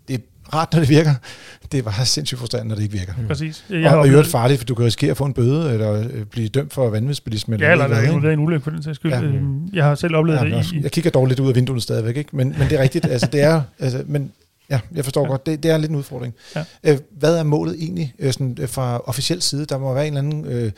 [0.08, 1.14] det er rart, når det virker.
[1.72, 3.12] Det var sindssygt frustrerende, når det ikke virker.
[3.18, 3.26] Mm.
[3.26, 3.64] Præcis.
[3.70, 5.92] Jeg og, og i øvrigt farligt, for du kan risikere at få en bøde, eller
[5.92, 7.56] øh, blive dømt for vanvidsbilisme.
[7.60, 9.12] Ja, eller, eller der er en ulykke på den sags skyld.
[9.12, 9.22] Ja.
[9.22, 10.72] Øhm, jeg har selv oplevet ja, det.
[10.72, 12.36] I, jeg kigger dårligt ud af vinduet stadigvæk, ikke?
[12.36, 13.04] Men, men det er rigtigt.
[13.04, 14.32] altså, det er, altså, men
[14.70, 15.28] Ja, jeg forstår ja.
[15.28, 15.46] godt.
[15.46, 16.34] Det, det er lidt en udfordring.
[16.56, 16.64] Ja.
[16.84, 19.66] Øh, hvad er målet egentlig sådan, fra officiel side?
[19.66, 20.44] Der må være en eller anden...
[20.44, 20.72] Øh,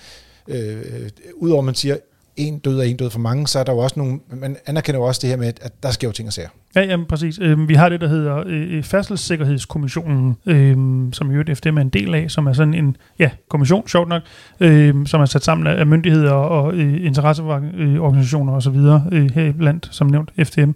[0.48, 1.96] øh, Udover at man siger,
[2.36, 5.00] en død og en død for mange, så er der jo også nogle, man anerkender
[5.00, 6.48] jo også det her med, at der sker jo ting og sager.
[6.74, 7.38] Ja, jamen præcis.
[7.42, 10.76] Øh, vi har det, der hedder øh, Færdselssikkerhedskommissionen, øh,
[11.12, 14.22] som jo FDM er en del af, som er sådan en ja, kommission, sjovt nok,
[14.60, 18.76] øh, som er sat sammen af myndigheder og øh, interesseorganisationer osv.,
[19.12, 20.70] øh, her blandt, som nævnt, FDM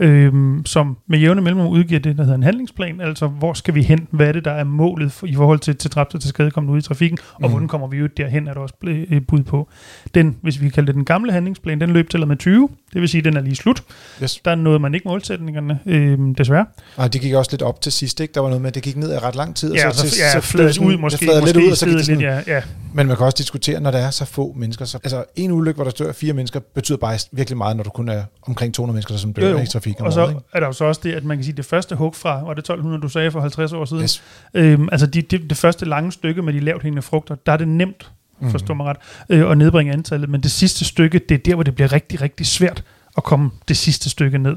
[0.00, 0.32] øh,
[0.66, 4.08] som med jævne mellemrum udgiver det, der hedder en handlingsplan, altså hvor skal vi hen,
[4.10, 6.78] hvad er det, der er målet for, i forhold til, til dræbte til skadekommende ud
[6.78, 7.50] i trafikken, og mm.
[7.50, 9.68] hvordan kommer vi ud derhen, er der også blevet bud på.
[10.14, 13.08] Den, hvis vi kalder det den gamle handlingsplan, den løb til med 20, det vil
[13.08, 13.82] sige, at den er lige slut.
[14.22, 14.40] Yes.
[14.44, 16.66] Der nåede man ikke målsætningerne, øh, desværre.
[16.96, 18.34] Og det gik også lidt op til sidst, ikke?
[18.34, 19.74] Der var noget med, at det gik ned i ret lang tid.
[19.74, 21.26] Ja, og så, så, ja, så fladet ud måske.
[21.26, 22.62] Det lidt ud, og så gik det sådan, lidt, ja, ja.
[22.94, 24.84] Men man kan også diskutere, når der er så få mennesker.
[24.84, 27.90] Så, altså en ulykke, hvor der dør fire mennesker, betyder bare virkelig meget, når du
[27.90, 29.62] kun er omkring 200 mennesker, som dør jo, jo.
[29.62, 29.89] i trafikken.
[29.98, 30.40] Og så ikke?
[30.52, 32.54] er der jo så også det, at man kan sige, det første hug fra, var
[32.54, 34.02] det 1200, du sagde for 50 år siden?
[34.02, 34.22] Yes.
[34.54, 37.56] Øhm, altså de, de, det første lange stykke med de lavt hængende frugter, der er
[37.56, 38.50] det nemt, mm.
[38.50, 38.96] forstår mig ret,
[39.28, 40.28] øh, at nedbringe antallet.
[40.28, 42.84] Men det sidste stykke, det er der, hvor det bliver rigtig, rigtig svært
[43.16, 44.56] at komme det sidste stykke ned.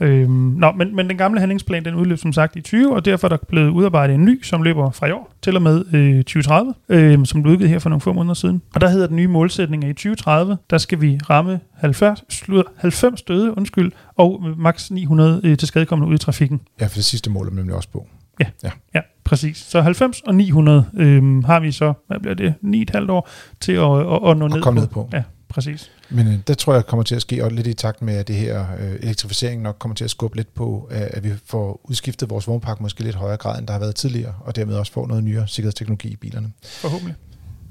[0.00, 3.26] Øhm, nå, men, men den gamle handlingsplan, den udløb som sagt i 20, og derfor
[3.26, 6.16] er der blevet udarbejdet en ny, som løber fra i år til og med øh,
[6.24, 8.62] 2030, øh, som blev udgivet her for nogle få måneder siden.
[8.74, 12.24] Og der hedder den nye målsætning, at i 2030, der skal vi ramme 90,
[12.76, 16.60] 90 døde, undskyld, og maks 900 øh, til skadekommende ud i trafikken.
[16.80, 18.06] Ja, for det sidste mål er nemlig også på.
[18.40, 18.70] Ja, ja.
[18.94, 19.56] ja præcis.
[19.56, 22.54] Så 90 og 900 øh, har vi så, hvad bliver det,
[22.96, 23.28] 9,5 år
[23.60, 24.70] til at, at, at nå ned, på.
[24.70, 25.08] ned på.
[25.12, 25.22] Ja,
[25.56, 25.90] præcis.
[26.10, 28.28] Men øh, det tror jeg kommer til at ske, og lidt i takt med, at
[28.28, 31.80] det her øh, elektrificering nok kommer til at skubbe lidt på, øh, at vi får
[31.84, 34.92] udskiftet vores vognpark måske lidt højere grad, end der har været tidligere, og dermed også
[34.92, 36.52] får noget nyere sikkerhedsteknologi i bilerne.
[36.62, 37.14] Forhåbentlig.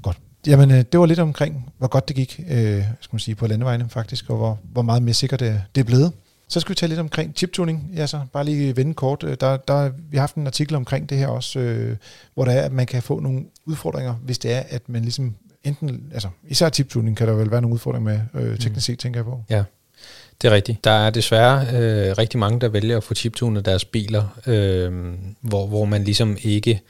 [0.02, 0.18] Godt.
[0.46, 3.46] Jamen, øh, det var lidt omkring, hvor godt det gik øh, skal man sige, på
[3.46, 6.12] landevejene faktisk, og hvor, hvor meget mere sikkert det, det er blevet.
[6.48, 7.90] Så skal vi tale lidt omkring chiptuning.
[7.94, 9.24] Ja, så bare lige vende kort.
[9.24, 11.96] Øh, der, der, vi har haft en artikel omkring det her også, øh,
[12.34, 15.34] hvor der er, at man kan få nogle udfordringer, hvis det er, at man ligesom
[15.66, 19.20] enten, altså især chiptuning kan der vel være nogle udfordringer med, øh, teknisk set tænker
[19.20, 19.42] jeg på.
[19.50, 19.64] Ja,
[20.42, 20.84] det er rigtigt.
[20.84, 25.66] Der er desværre øh, rigtig mange, der vælger at få chiptunet deres biler, øh, hvor,
[25.66, 26.80] hvor man ligesom ikke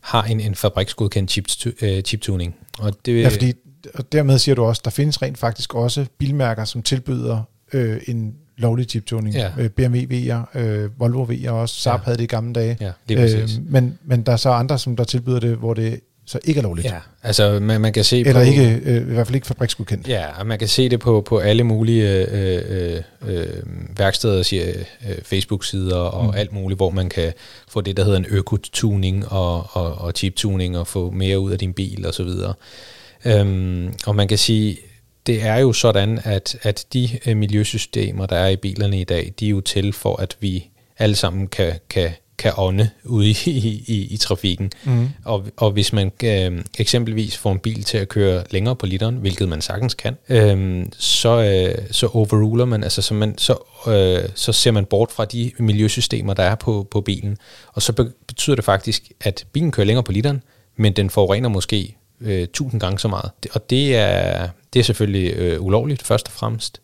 [0.00, 1.44] har en, en fabriksgodkendt chip,
[1.82, 2.56] øh, chiptuning.
[2.78, 3.52] Og det, ja, fordi
[3.94, 8.34] og dermed siger du også, der findes rent faktisk også bilmærker, som tilbyder øh, en
[8.56, 9.34] lovlig chiptuning.
[9.34, 9.50] Ja.
[9.58, 12.04] Øh, BMW V'er, øh, Volvo V'er også, Saab ja.
[12.04, 12.76] havde det i gamle dage.
[12.80, 16.00] Ja, lige øh, men, men der er så andre, som der tilbyder det, hvor det
[16.26, 16.86] så ikke er lovligt.
[16.86, 20.08] Ja, altså man, man kan se Eller på, ikke, øh, i hvert fald ikke fabriksgodkendt.
[20.08, 23.46] Ja, og man kan se det på, på alle mulige øh, øh, øh
[23.98, 24.52] værksteder,
[25.08, 26.38] øh, Facebook-sider og mm.
[26.38, 27.32] alt muligt, hvor man kan
[27.68, 31.58] få det, der hedder en økotuning og, og, og chip-tuning og få mere ud af
[31.58, 32.54] din bil og så videre.
[33.24, 34.78] Øhm, og man kan sige,
[35.26, 39.32] det er jo sådan, at, at de øh, miljøsystemer, der er i bilerne i dag,
[39.40, 43.84] de er jo til for, at vi alle sammen kan, kan kan ånde ude i,
[43.86, 44.72] i, i trafikken.
[44.84, 45.08] Mm.
[45.24, 49.16] Og, og hvis man øh, eksempelvis får en bil til at køre længere på literen,
[49.16, 53.56] hvilket man sagtens kan, øh, så, øh, så overruler man, altså så, man, så,
[53.88, 57.36] øh, så ser man bort fra de miljøsystemer, der er på, på bilen.
[57.72, 60.42] Og så betyder det faktisk, at bilen kører længere på literen,
[60.76, 63.30] men den forurener måske øh, tusind gange så meget.
[63.52, 66.80] Og det er, det er selvfølgelig øh, ulovligt, først og fremmest.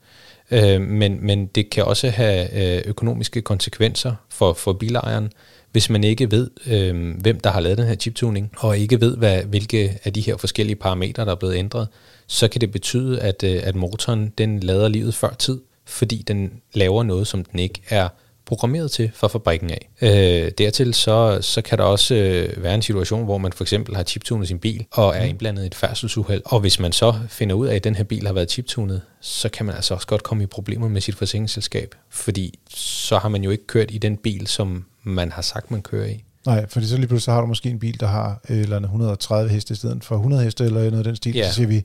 [0.53, 5.33] Øh, men, men det kan også have øh, økonomiske konsekvenser for, for bilejeren,
[5.73, 9.17] hvis man ikke ved, øh, hvem der har lavet den her chiptuning, og ikke ved,
[9.17, 11.88] hvad, hvilke af de her forskellige parametre, der er blevet ændret,
[12.27, 16.53] så kan det betyde, at, øh, at motoren den lader livet før tid, fordi den
[16.75, 18.09] laver noget, som den ikke er
[18.47, 19.89] programmeret til fra fabrikken af.
[20.03, 23.97] Øh, dertil så, så kan der også øh, være en situation, hvor man for eksempel
[23.97, 25.29] har chiptunet sin bil og er mm.
[25.29, 28.27] indblandet i et færdselsuheld, og hvis man så finder ud af, at den her bil
[28.27, 31.95] har været chiptunet, så kan man altså også godt komme i problemer med sit forsikringsselskab,
[32.11, 35.83] fordi så har man jo ikke kørt i den bil, som man har sagt, man
[35.83, 36.25] kører i.
[36.47, 39.51] Nej, fordi så lige pludselig så har du måske en bil, der har eller 130
[39.51, 41.35] heste i stedet for 100 heste, eller noget af den stil.
[41.35, 41.49] Ja.
[41.49, 41.85] Så siger vi,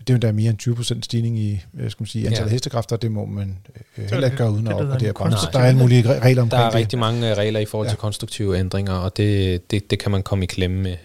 [0.00, 2.52] det er jo der mere end 20% stigning i øh, skal man sige, antallet ja.
[2.52, 3.58] hestekræfter, det må man
[3.98, 5.50] øh, heller ikke gøre uden at opgradere bremser.
[5.50, 6.74] Der er alle mulige regler omkring Der er det.
[6.74, 7.90] rigtig mange øh, regler i forhold ja.
[7.90, 10.96] til konstruktive ændringer, og det, det, det kan man komme i klemme med,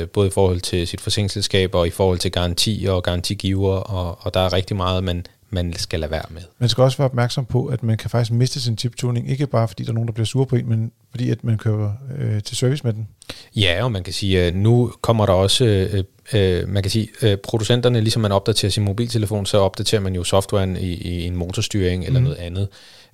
[0.00, 4.18] øh, både i forhold til sit forsikringsselskab og i forhold til garanti og garantigiver, og,
[4.20, 6.42] og der er rigtig meget, man man skal lade være med.
[6.58, 9.68] Man skal også være opmærksom på, at man kan faktisk miste sin chiptuning, ikke bare
[9.68, 12.42] fordi der er nogen, der bliver sure på en, men fordi at man kører øh,
[12.42, 13.08] til service med den.
[13.56, 17.08] Ja, og man kan sige, at nu kommer der også, øh, øh, man kan sige,
[17.22, 21.36] øh, producenterne, ligesom man opdaterer sin mobiltelefon, så opdaterer man jo softwaren i, i en
[21.36, 22.24] motorstyring eller mm.
[22.24, 22.68] noget andet.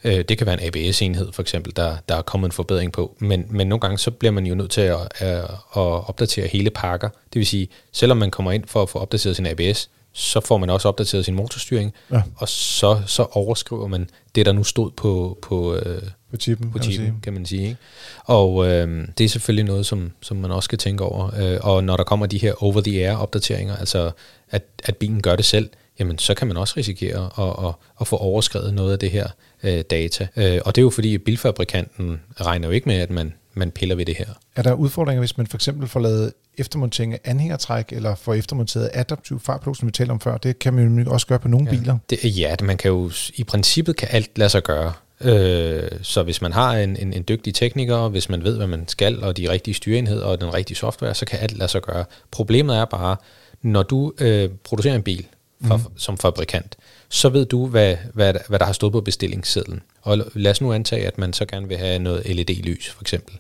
[0.04, 3.16] Øh, det kan være en ABS-enhed for eksempel, der, der er kommet en forbedring på,
[3.18, 5.38] men, men nogle gange så bliver man jo nødt til at, at,
[5.76, 7.08] at opdatere hele pakker.
[7.08, 10.56] Det vil sige, selvom man kommer ind for at få opdateret sin ABS, så får
[10.56, 12.22] man også opdateret sin motorstyring, ja.
[12.36, 16.78] og så, så overskriver man det, der nu stod på, på, øh, på chippen, på
[16.78, 17.62] chippen kan, man kan man sige.
[17.62, 17.76] Ikke?
[18.24, 21.30] Og øh, det er selvfølgelig noget, som, som man også skal tænke over.
[21.38, 24.10] Øh, og når der kommer de her over-the-air-opdateringer, altså
[24.50, 28.06] at, at bilen gør det selv, jamen så kan man også risikere at, at, at
[28.06, 29.28] få overskrevet noget af det her
[29.62, 30.26] øh, data.
[30.36, 33.70] Øh, og det er jo fordi, at bilfabrikanten regner jo ikke med, at man man
[33.70, 34.26] piller ved det her.
[34.56, 38.90] Er der udfordringer, hvis man for eksempel får lavet eftermontering af anhængertræk, eller får eftermonteret
[38.92, 40.36] adaptiv fartblok, som vi talte om før?
[40.36, 41.78] Det kan man jo også gøre på nogle ja.
[41.78, 41.98] biler.
[42.10, 44.92] Det, ja, man kan jo i princippet kan alt lade sig gøre.
[45.24, 48.88] Øh, så hvis man har en, en, en dygtig tekniker, hvis man ved, hvad man
[48.88, 52.04] skal, og de rigtige styreenheder og den rigtige software, så kan alt lade sig gøre.
[52.30, 53.16] Problemet er bare,
[53.62, 55.26] når du øh, producerer en bil
[55.64, 55.82] for, mm.
[55.96, 56.76] som fabrikant,
[57.08, 59.82] så ved du, hvad, hvad, hvad der har stået på bestillingssedlen.
[60.02, 63.38] Og lad os nu antage, at man så gerne vil have noget LED-lys, for eksempel.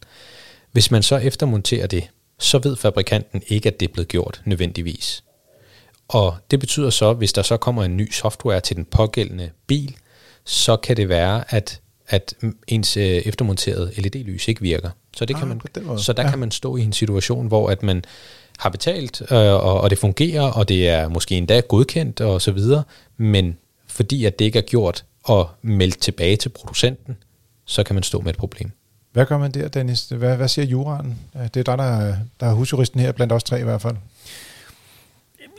[0.72, 5.24] Hvis man så eftermonterer det, så ved fabrikanten ikke, at det er blevet gjort nødvendigvis.
[6.08, 9.96] Og det betyder så, hvis der så kommer en ny software til den pågældende bil,
[10.44, 12.34] så kan det være, at, at
[12.66, 14.90] ens øh, eftermonterede LED-lys ikke virker.
[15.16, 15.60] Så, det ah, kan man,
[15.98, 16.30] så der ja.
[16.30, 18.04] kan man stå i en situation, hvor at man
[18.58, 22.52] har betalt, øh, og, og det fungerer, og det er måske endda godkendt og så
[22.52, 22.82] videre,
[23.16, 27.16] men fordi at det ikke er gjort og meldt tilbage til producenten,
[27.64, 28.70] så kan man stå med et problem.
[29.12, 30.08] Hvad gør man der, Dennis?
[30.08, 31.18] Hvad, hvad siger juraen?
[31.32, 33.96] Det er dig, der, der er husjuristen her, blandt os tre i hvert fald.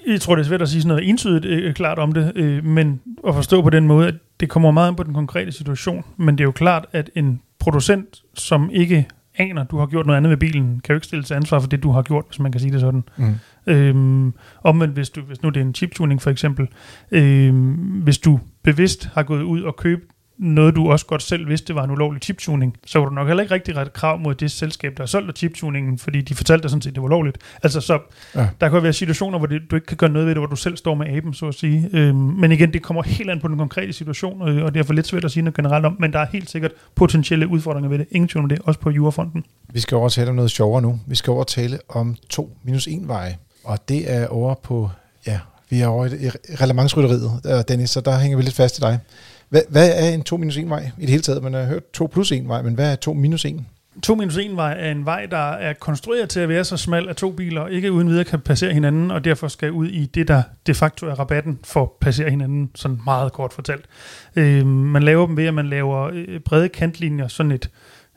[0.08, 2.66] Jeg tror, det er svært at sige sådan noget entydigt øh, klart om det, øh,
[2.66, 6.06] men at forstå på den måde, at det kommer meget ind på den konkrete situation.
[6.18, 10.18] Men det er jo klart, at en producent, som ikke aner, du har gjort noget
[10.18, 12.40] andet med bilen, kan jo ikke stille til ansvar for det, du har gjort, hvis
[12.40, 13.04] man kan sige det sådan.
[13.18, 13.36] Mm.
[13.68, 16.68] Øhm, omvendt, hvis, du, hvis nu det er en chiptuning for eksempel,
[17.12, 21.76] øhm, hvis du bevidst har gået ud og købt noget, du også godt selv vidste
[21.76, 24.52] var en ulovlig chiptuning, så var du nok heller ikke rigtig ret krav mod det
[24.52, 27.38] selskab, der har solgt chiptuningen, fordi de fortalte dig sådan set, at det var lovligt.
[27.64, 28.00] Altså, så
[28.36, 28.48] ja.
[28.62, 30.56] der kan være situationer, hvor det, du ikke kan gøre noget ved det, hvor du
[30.56, 31.90] selv står med aben, så at sige.
[31.94, 34.84] Øhm, men igen, det kommer helt an på den konkrete situation, og, og det er
[34.84, 37.90] for lidt svært at sige noget generelt om, men der er helt sikkert potentielle udfordringer
[37.90, 38.08] ved det.
[38.12, 39.46] Ingen tvivl om det, også på Jurafonden.
[39.74, 41.00] Vi skal over tale om noget sjovere nu.
[41.08, 44.90] Vi skal over tale om 2 minus 1 veje, og det er over på,
[45.28, 46.30] ja, vi er over i
[46.62, 49.00] relevantsrytteriet, Dennis, så der hænger vi lidt fast i dig.
[49.54, 51.44] Hvad, hvad er en 2 minus 1 vej i det hele taget?
[51.44, 53.66] Man har hørt 2 plus 1 vej, men hvad er 2 minus 1?
[54.04, 57.10] 2 minus 1 vej er en vej, der er konstrueret til at være så smal,
[57.10, 60.28] at to biler ikke uden videre kan passere hinanden, og derfor skal ud i det,
[60.28, 63.86] der de facto er rabatten for at passere hinanden, sådan meget kort fortalt.
[64.36, 67.70] Øh, man laver dem ved, at man laver øh, brede kantlinjer, sådan et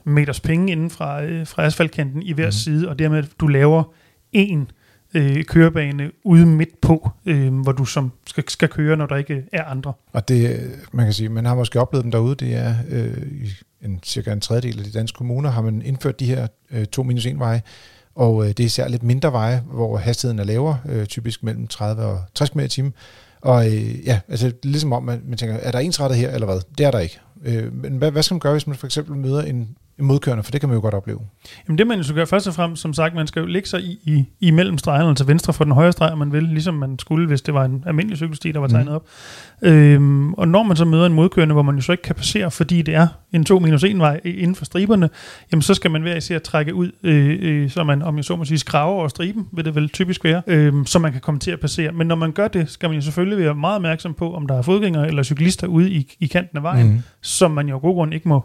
[0.05, 2.53] meters penge inden fra, øh, fra asfaltkanten i hver mm.
[2.53, 3.83] side, og dermed du laver
[4.33, 4.67] en øh,
[5.17, 9.45] Øh, kørebane ude midt på, øh, hvor du som skal, skal køre, når der ikke
[9.53, 9.93] er andre.
[10.13, 13.23] Og det, øh, man kan sige, man har måske oplevet dem derude, det er øh,
[13.33, 13.53] i
[13.85, 17.03] en, cirka en tredjedel af de danske kommuner, har man indført de her øh, 2
[17.03, 17.63] minus 1 veje,
[18.15, 21.67] og øh, det er især lidt mindre veje, hvor hastigheden er lavere, øh, typisk mellem
[21.67, 22.95] 30 og 60 km i timen.
[23.41, 26.61] Og øh, ja, altså ligesom om, man, man tænker, er der ensrettet her, eller hvad?
[26.79, 27.21] Det er der ikke.
[27.45, 30.51] Øh, men hvad, hvad skal man gøre, hvis man for eksempel møder en, modkørende, for
[30.51, 31.21] det kan man jo godt opleve.
[31.69, 33.69] Jamen det man jo skal gøre først og fremmest, som sagt, man skal jo lægge
[33.69, 36.75] sig i, i, i mellem stregerne til venstre for den højre streg, man vil, ligesom
[36.75, 38.95] man skulle, hvis det var en almindelig cykelsti, der var tegnet mm.
[38.95, 39.07] op.
[39.63, 42.51] Øhm, og når man så møder en modkørende, hvor man jo så ikke kan passere,
[42.51, 45.11] fordi det er en 2 minus 1 vej inden for striberne,
[45.53, 48.37] jamen så skal man være især trække ud, øh, øh, så man, om jeg så
[48.37, 51.41] må sige, skraver over striben, vil det vel typisk være, øh, så man kan komme
[51.41, 51.93] til at passere.
[51.93, 54.59] Men når man gør det, skal man jo selvfølgelig være meget opmærksom på, om der
[54.59, 57.03] er fodgængere eller cyklister ude i, i kanten af vejen, mm.
[57.21, 58.45] som man jo af god grund ikke må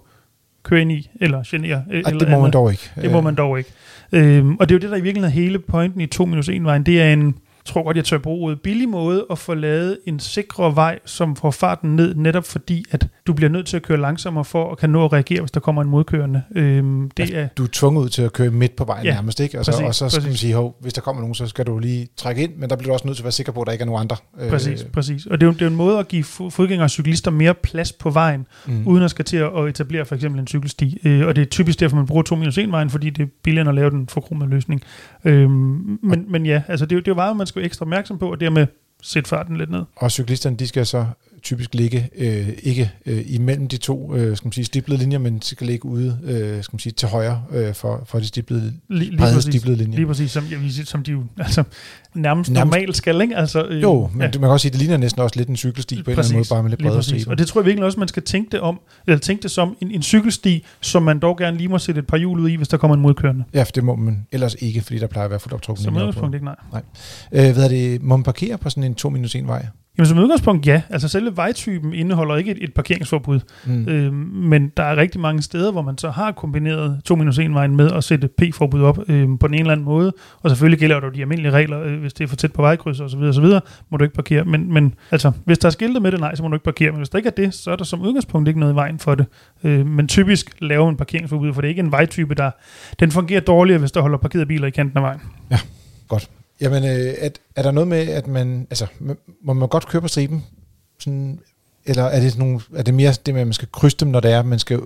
[0.63, 1.83] køre ind i, eller genere.
[1.91, 2.41] Ej, eller det må andet.
[2.41, 2.91] man dog ikke.
[3.01, 3.69] Det må man dog ikke.
[4.11, 6.49] Øhm, og det er jo det, der i virkeligheden er hele pointen i 2 minus
[6.49, 6.83] 1 vejen.
[6.83, 10.19] Det er en, tror godt, jeg tør bruge ordet, billig måde at få lavet en
[10.19, 13.97] sikrere vej, som får farten ned, netop fordi, at du bliver nødt til at køre
[13.97, 16.43] langsommere for at kan nå at reagere, hvis der kommer en modkørende.
[16.55, 19.13] Øhm, det altså, er, du er tvunget ud til at køre midt på vejen ja,
[19.13, 19.59] nærmest, ikke?
[19.59, 20.29] Og så, præcis, og så skal præcis.
[20.29, 22.75] man sige, hov, hvis der kommer nogen, så skal du lige trække ind, men der
[22.75, 24.15] bliver du også nødt til at være sikker på, at der ikke er nogen andre.
[24.39, 25.25] Øh, præcis, øh, præcis.
[25.25, 27.93] Og det er, jo, det er en måde at give fodgængere og cyklister mere plads
[27.93, 28.87] på vejen, mm.
[28.87, 30.97] uden at skal til at etablere for eksempel en cykelsti.
[31.03, 33.27] Øh, og det er typisk derfor, man bruger 2 minus 1 vejen, fordi det er
[33.43, 34.81] billigere at lave den forkromede løsning.
[35.25, 38.31] Øhm, men, men ja, altså det, det er jo man skal være ekstra opmærksom på,
[38.31, 38.67] og dermed
[39.01, 39.83] sætte farten lidt ned.
[39.95, 41.05] Og cyklisterne, de skal så
[41.43, 45.41] typisk ligge øh, ikke øh, imellem de to øh, skal man sige, stiplede linjer, men
[45.41, 49.09] skal ligge ude øh, skal man sige, til højre øh, for, for de stiplede, lige,
[49.09, 49.95] lige præcis, stiplede linjer.
[49.95, 51.63] Lige præcis, som, jeg som de jo altså,
[52.13, 53.37] nærmest, nærmest normalt skal, ikke?
[53.37, 54.27] Altså, øh, jo, men ja.
[54.27, 56.19] man kan også sige, at det ligner næsten også lidt en cykelsti på præcis, en
[56.19, 57.31] eller anden måde, bare med lidt bredere striber.
[57.31, 59.77] Og det tror jeg virkelig også, man skal tænke det om, eller tænke det som
[59.81, 62.55] en, en cykelsti, som man dog gerne lige må sætte et par hjul ud i,
[62.55, 63.43] hvis der kommer en modkørende.
[63.53, 65.83] Ja, for det må man ellers ikke, fordi der plejer at være fuldt optrukket.
[65.83, 66.55] Som udgangspunkt ikke, nej.
[66.71, 66.81] nej.
[67.31, 69.65] Øh, hvad er det, må man parkere på sådan en 2 minus 1 vej?
[69.97, 70.81] Jamen som udgangspunkt ja.
[70.89, 73.39] Altså selve vejtypen indeholder ikke et, et parkeringsforbud.
[73.65, 73.87] Mm.
[73.87, 77.53] Øhm, men der er rigtig mange steder, hvor man så har kombineret 2 minus 1
[77.53, 80.13] vejen med at sætte P-forbud op øhm, på den ene eller anden måde.
[80.41, 82.99] Og selvfølgelig gælder der de almindelige regler, øh, hvis det er for tæt på vejkryds
[82.99, 84.43] og så videre, og så videre, må du ikke parkere.
[84.43, 86.91] Men, men altså, hvis der er skiltet med det, nej, så må du ikke parkere.
[86.91, 88.99] Men hvis der ikke er det, så er der som udgangspunkt ikke noget i vejen
[88.99, 89.25] for det.
[89.63, 92.51] Øh, men typisk laver man parkeringsforbud, for det er ikke en vejtype, der
[92.99, 95.19] den fungerer dårligere, hvis der holder parkerede biler i kanten af vejen.
[95.51, 95.57] Ja,
[96.07, 96.29] godt.
[96.61, 98.87] Jamen, øh, at, er der noget med, at man, altså,
[99.43, 100.43] må man godt køre på striben?
[100.99, 101.39] Sådan,
[101.85, 104.19] eller er det, nogle, er det mere det med, at man skal krydse dem, når
[104.19, 104.79] det er, at man skal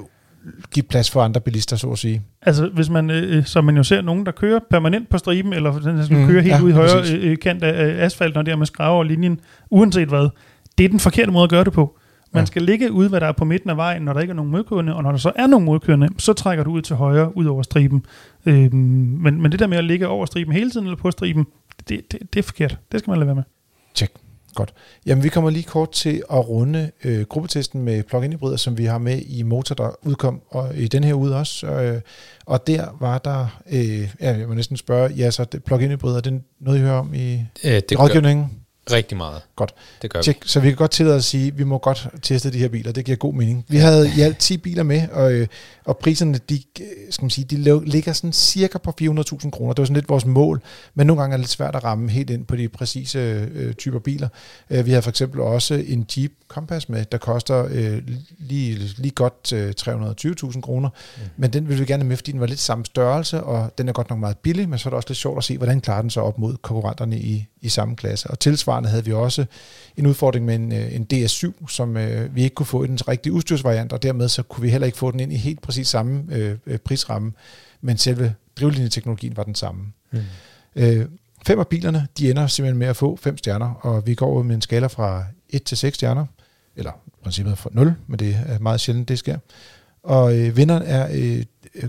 [0.73, 2.21] give plads for andre bilister, så at sige?
[2.41, 5.79] Altså, hvis man, øh, så man jo ser nogen, der kører permanent på striben, eller
[5.79, 8.51] den skal mm, køre helt ja, ud i højre øh, kant af asfalt, når det
[8.51, 10.29] er med skraver linjen, uanset hvad,
[10.77, 11.97] det er den forkerte måde at gøre det på.
[12.33, 12.45] Man ja.
[12.45, 14.51] skal ligge ud, hvad der er på midten af vejen, når der ikke er nogen
[14.51, 17.45] modkørende, og når der så er nogen modkørende, så trækker du ud til højre, ud
[17.45, 18.05] over striben.
[18.45, 18.75] Øhm,
[19.21, 21.45] men, men det der med at ligge over striben hele tiden, eller på striben,
[21.89, 22.77] det, det, det er forkert.
[22.91, 23.43] Det skal man lade være med.
[23.93, 24.11] Tjek.
[24.55, 24.73] Godt.
[25.05, 28.85] Jamen, vi kommer lige kort til at runde øh, gruppetesten med plug-in hybrider, som vi
[28.85, 31.67] har med i Motor, der udkom og i den her uge også.
[31.67, 32.01] Øh,
[32.45, 36.21] og der var der, øh, ja, jeg må næsten spørge, ja, så plug-in hybrider, er
[36.21, 38.45] det noget, I hører om i øh, det rådgivningen?
[38.45, 39.41] Gør Rigtig meget.
[39.55, 39.73] Godt.
[40.01, 40.43] Det gør Check.
[40.43, 40.49] vi.
[40.49, 42.91] Så vi kan godt tillade at sige, at vi må godt teste de her biler.
[42.91, 43.65] Det giver god mening.
[43.67, 45.47] Vi havde i alt 10 biler med, og, øh,
[45.85, 46.63] og priserne, de,
[47.09, 49.73] skal man sige, de ligger sådan cirka på 400.000 kroner.
[49.73, 50.61] Det var sådan lidt vores mål,
[50.95, 53.19] men nogle gange er det lidt svært at ramme helt ind på de præcise
[53.53, 54.27] øh, typer biler.
[54.69, 58.01] Øh, vi har for eksempel også en Jeep Compass med, der koster øh,
[58.37, 61.23] lige, lige godt øh, 320.000 kroner, mm.
[61.37, 63.93] men den vil vi gerne med, fordi den var lidt samme størrelse, og den er
[63.93, 66.01] godt nok meget billig, men så er det også lidt sjovt at se, hvordan klarer
[66.01, 68.29] den sig op mod konkurrenterne i, i samme klasse.
[68.29, 69.45] Og tilsvarende havde vi også
[69.97, 73.07] en udfordring med en, øh, en DS7, som øh, vi ikke kunne få i den
[73.07, 75.87] rigtige udstyrsvariant, og dermed så kunne vi heller ikke få den ind i helt præcis
[75.87, 77.33] samme øh, øh prisramme,
[77.81, 79.81] men selve drivlinjeteknologien var den samme.
[80.11, 80.19] Mm.
[80.75, 81.05] Øh,
[81.47, 84.55] fem af bilerne, de ender simpelthen med at få fem stjerner, og vi går med
[84.55, 86.25] en skala fra 1 til 6 stjerner.
[86.75, 86.91] eller
[87.23, 89.37] princippet for 0, men det er meget sjældent, det sker.
[90.03, 91.43] Og øh, vinderen er øh,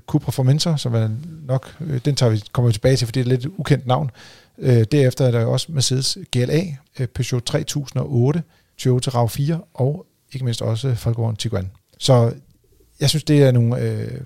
[0.07, 1.09] Cupra Formentor, som er
[1.47, 3.87] nok, øh, den tager vi, kommer vi tilbage til, fordi det er et lidt ukendt
[3.87, 4.11] navn.
[4.59, 6.63] Øh, derefter er der også Mercedes GLA,
[7.01, 8.43] øh, Peugeot 3008,
[8.79, 11.71] Toyota RAV4 og ikke mindst også Volkswagen Tiguan.
[11.99, 12.33] Så
[13.01, 14.21] jeg synes, det er nogle øh,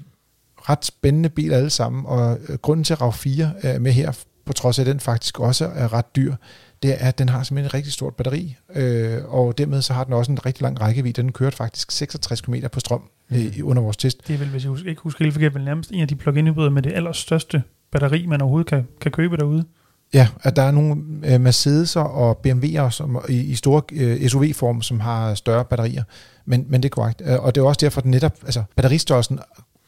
[0.57, 4.13] ret spændende biler alle sammen, og øh, grunden til, at RAV4 er med her,
[4.45, 6.35] på trods af, at den faktisk også er ret dyr,
[6.83, 10.05] det er, at den har simpelthen et rigtig stort batteri, øh, og dermed så har
[10.05, 11.23] den også en rigtig lang rækkevidde.
[11.23, 13.37] Den kørte faktisk 66 km på strøm mm.
[13.37, 14.29] øh, under vores test.
[14.29, 16.47] Det er vel, hvis jeg ikke husker helt forkert, vel nærmest en af de plug-in
[16.47, 19.65] hybrider med det allerstørste batteri, man overhovedet kan, kan købe derude.
[20.15, 24.83] Ja, at der er nogle øh, Mercedes'er og BMW'er som, i, i store øh, SUV-form,
[24.83, 26.03] som har større batterier.
[26.45, 27.23] Men, men det er korrekt.
[27.25, 29.39] Øh, og det er også derfor, at netop altså, batteristørrelsen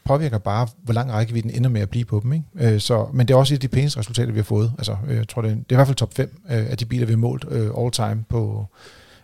[0.05, 2.33] påvirker bare, hvor lang rækkevidden ender med at blive på dem.
[2.33, 2.45] Ikke?
[2.55, 4.73] Øh, så, men det er også et af de pæneste resultater, vi har fået.
[4.79, 6.79] Altså, øh, jeg tror, det er, det er i hvert fald top 5 øh, af
[6.79, 8.67] de biler, vi har målt øh, all time på,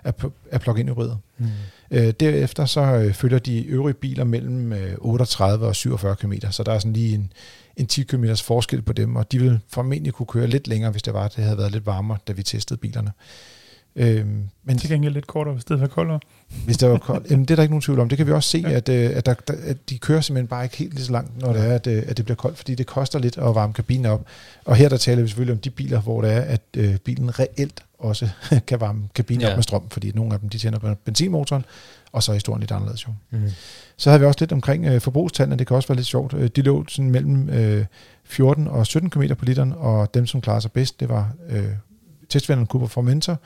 [0.05, 0.15] af,
[0.51, 1.17] af plug-in hybrider.
[1.39, 1.47] Mm.
[1.91, 6.63] Øh, derefter så øh, følger de øvrige biler mellem øh, 38 og 47 km, så
[6.63, 7.33] der er sådan lige en,
[7.77, 11.03] en 10 km forskel på dem, og de vil formentlig kunne køre lidt længere, hvis
[11.03, 13.13] det var, det havde været lidt varmere, da vi testede bilerne.
[13.99, 16.21] Øhm, men til gengæld lidt kortere, hvis det var koldere.
[16.65, 17.27] Hvis det var koldt.
[17.31, 18.09] Jamen, det er der ikke nogen tvivl om.
[18.09, 18.71] Det kan vi også se, ja.
[18.71, 19.35] at, øh, at, der,
[19.65, 22.03] at de kører simpelthen bare ikke helt lige så langt, når det er, at, øh,
[22.07, 24.27] at det bliver koldt, fordi det koster lidt at varme kabinen op.
[24.65, 27.39] Og her der taler vi selvfølgelig om de biler, hvor det er, at øh, bilen
[27.39, 28.29] reelt også
[28.69, 29.51] kan varme kabinen ja.
[29.51, 31.65] op med strøm, fordi nogle af dem de tænder på benzinmotoren,
[32.13, 33.13] og så er historien lidt anderledes jo.
[33.31, 33.51] Mm.
[33.97, 36.35] Så har vi også lidt omkring øh, forbrugstallene, det kan også være lidt sjovt.
[36.35, 37.85] Øh, de lå sådan mellem øh,
[38.25, 41.69] 14 og 17 km på literen, og dem, som klarer sig bedst, det var øh,
[42.29, 43.39] testvenderen Cooper Formentor,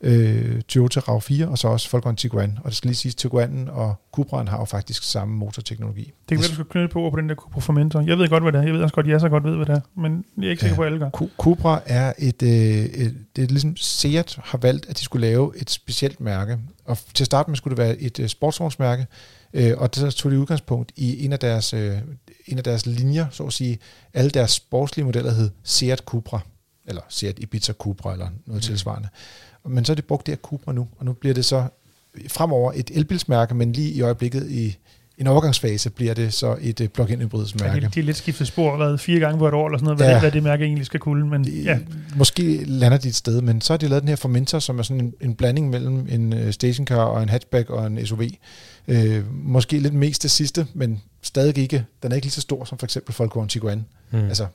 [0.00, 2.58] øh, Toyota RAV4, og så også Volkswagen Tiguan.
[2.64, 6.04] Og det skal lige sige, Tiguanen og Cupraen har jo faktisk samme motorteknologi.
[6.04, 8.00] Det kan være, du skal knytte på på den der Cupra Formentor.
[8.00, 8.62] Jeg ved godt, hvad det er.
[8.62, 9.80] Jeg ved også godt, at jeg så godt ved, hvad det er.
[9.94, 11.10] Men jeg er ikke sikker ja, på, at alle gør.
[11.38, 15.52] Cupra er et, øh, et, det er ligesom Seat har valgt, at de skulle lave
[15.56, 16.58] et specielt mærke.
[16.84, 19.06] Og til at starte med skulle det være et øh, sportsvognsmærke,
[19.54, 21.92] øh, og det tog de udgangspunkt i en af deres, øh,
[22.46, 23.78] en af deres linjer, så at sige.
[24.14, 26.40] Alle deres sportslige modeller hed Seat Cupra,
[26.86, 28.60] eller Seat Ibiza Cupra, eller noget mm.
[28.60, 29.08] tilsvarende
[29.64, 31.64] men så er det brugt det her Cupra nu, og nu bliver det så
[32.28, 34.76] fremover et elbilsmærke, men lige i øjeblikket i
[35.18, 37.74] en overgangsfase bliver det så et uh, plug-in hybridsmærke.
[37.74, 39.84] Ja, de, de er lidt skiftet spor, været fire gange på et år eller sådan
[39.84, 40.12] noget, hvad, ja.
[40.12, 41.26] det, hvad det mærke egentlig skal kunne.
[41.26, 41.78] Men, ja.
[42.16, 44.82] Måske lander de et sted, men så har de lavet den her Formentor, som er
[44.82, 48.22] sådan en, en blanding mellem en uh, stationcar og en hatchback og en SUV.
[48.88, 52.64] Øh, måske lidt mest det sidste, men stadig ikke, den er ikke lige så stor
[52.64, 53.84] som for eksempel Volkswagen Tiguan.
[54.10, 54.18] Mm.
[54.18, 54.46] Altså,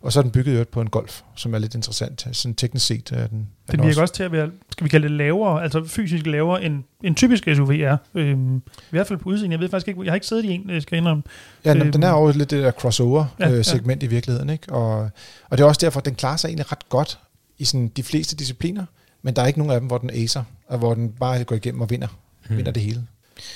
[0.00, 2.28] og så er den bygget jo på en Golf, som er lidt interessant.
[2.32, 3.48] Sådan teknisk set er den...
[3.68, 4.00] Er den virker også.
[4.00, 7.48] også til at være, skal vi kalde det lavere, altså fysisk lavere end en typisk
[7.54, 7.96] SUV er.
[8.14, 9.52] Øhm, I hvert fald på udsiden.
[9.52, 11.22] Jeg ved faktisk ikke, jeg har ikke siddet i en, jeg skal indrømme.
[11.64, 14.10] Ja, øhm, den er jo lidt det der crossover-segment ja, ja.
[14.10, 14.50] i virkeligheden.
[14.50, 14.72] Ikke?
[14.72, 15.10] Og,
[15.50, 17.18] og det er også derfor, at den klarer sig egentlig ret godt
[17.58, 18.84] i sådan de fleste discipliner,
[19.22, 21.56] men der er ikke nogen af dem, hvor den acer, og hvor den bare går
[21.56, 22.08] igennem og vinder,
[22.48, 22.56] hmm.
[22.56, 23.02] vinder det hele.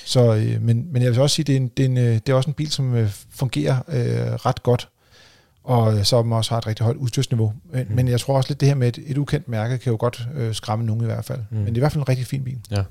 [0.05, 2.15] Så, øh, men, men jeg vil også sige, det er, en, det, er en, øh,
[2.15, 4.89] det er også en bil, som øh, fungerer øh, ret godt
[5.65, 7.53] og som også har et rigtig højt udstyrsniveau.
[7.73, 7.95] Men, mm.
[7.95, 10.29] men jeg tror også lidt, det her med et, et ukendt mærke kan jo godt
[10.37, 11.39] øh, skræmme nogen i hvert fald.
[11.51, 11.57] Mm.
[11.57, 12.59] Men det er i hvert fald en rigtig fin bil.
[12.71, 12.83] Ja.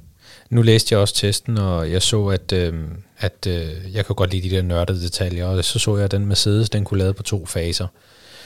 [0.50, 2.74] Nu læste jeg også testen, og jeg så, at, øh,
[3.18, 6.12] at øh, jeg kan godt lide de der nørdede detaljer, og så så jeg, at
[6.12, 7.88] den Mercedes, den kunne lade på to faser.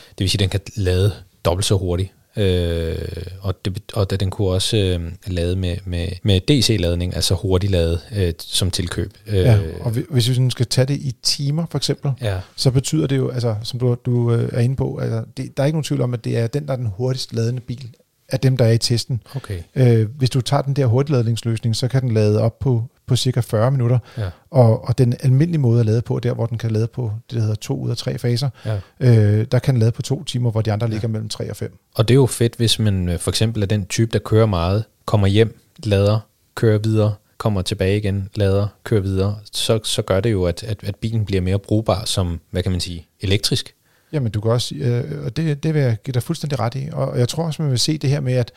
[0.09, 1.13] Det vil sige, at den kan lade
[1.45, 2.95] dobbelt så hurtigt Øh,
[3.41, 7.99] og, det, og den kunne også øh, lade med, med, med DC-ladning, altså hurtig lade
[8.15, 9.13] øh, som tilkøb.
[9.27, 12.39] Øh, ja, og hvis vi sådan skal tage det i timer for eksempel, ja.
[12.55, 15.63] så betyder det jo, altså, som du, du øh, er inde på, altså, det, der
[15.63, 17.95] er ikke nogen tvivl om, at det er den, der er den hurtigst ladende bil
[18.29, 19.21] af dem, der er i testen.
[19.35, 19.59] Okay.
[19.75, 23.39] Øh, hvis du tager den der hurtigladningsløsning, så kan den lade op på, på cirka
[23.39, 23.99] 40 minutter.
[24.17, 24.29] Ja.
[24.51, 27.35] Og, og den almindelige måde at lade på, der hvor den kan lade på det,
[27.35, 28.79] der hedder to ud af tre faser, ja.
[28.99, 30.91] øh, der kan den lade på to timer, hvor de andre ja.
[30.91, 31.77] ligger mellem 3 og 5.
[31.95, 34.45] Og det er jo fedt, hvis man øh, for eksempel er den type, der kører
[34.45, 36.19] meget, kommer hjem, lader,
[36.55, 40.77] kører videre, kommer tilbage igen, lader, kører videre, så, så gør det jo, at, at,
[40.83, 43.75] at bilen bliver mere brugbar som, hvad kan man sige, elektrisk.
[44.11, 46.89] Jamen, du kan også, øh, og det, det vil jeg give dig fuldstændig ret i,
[46.91, 48.51] og jeg tror også, man vil se det her med, at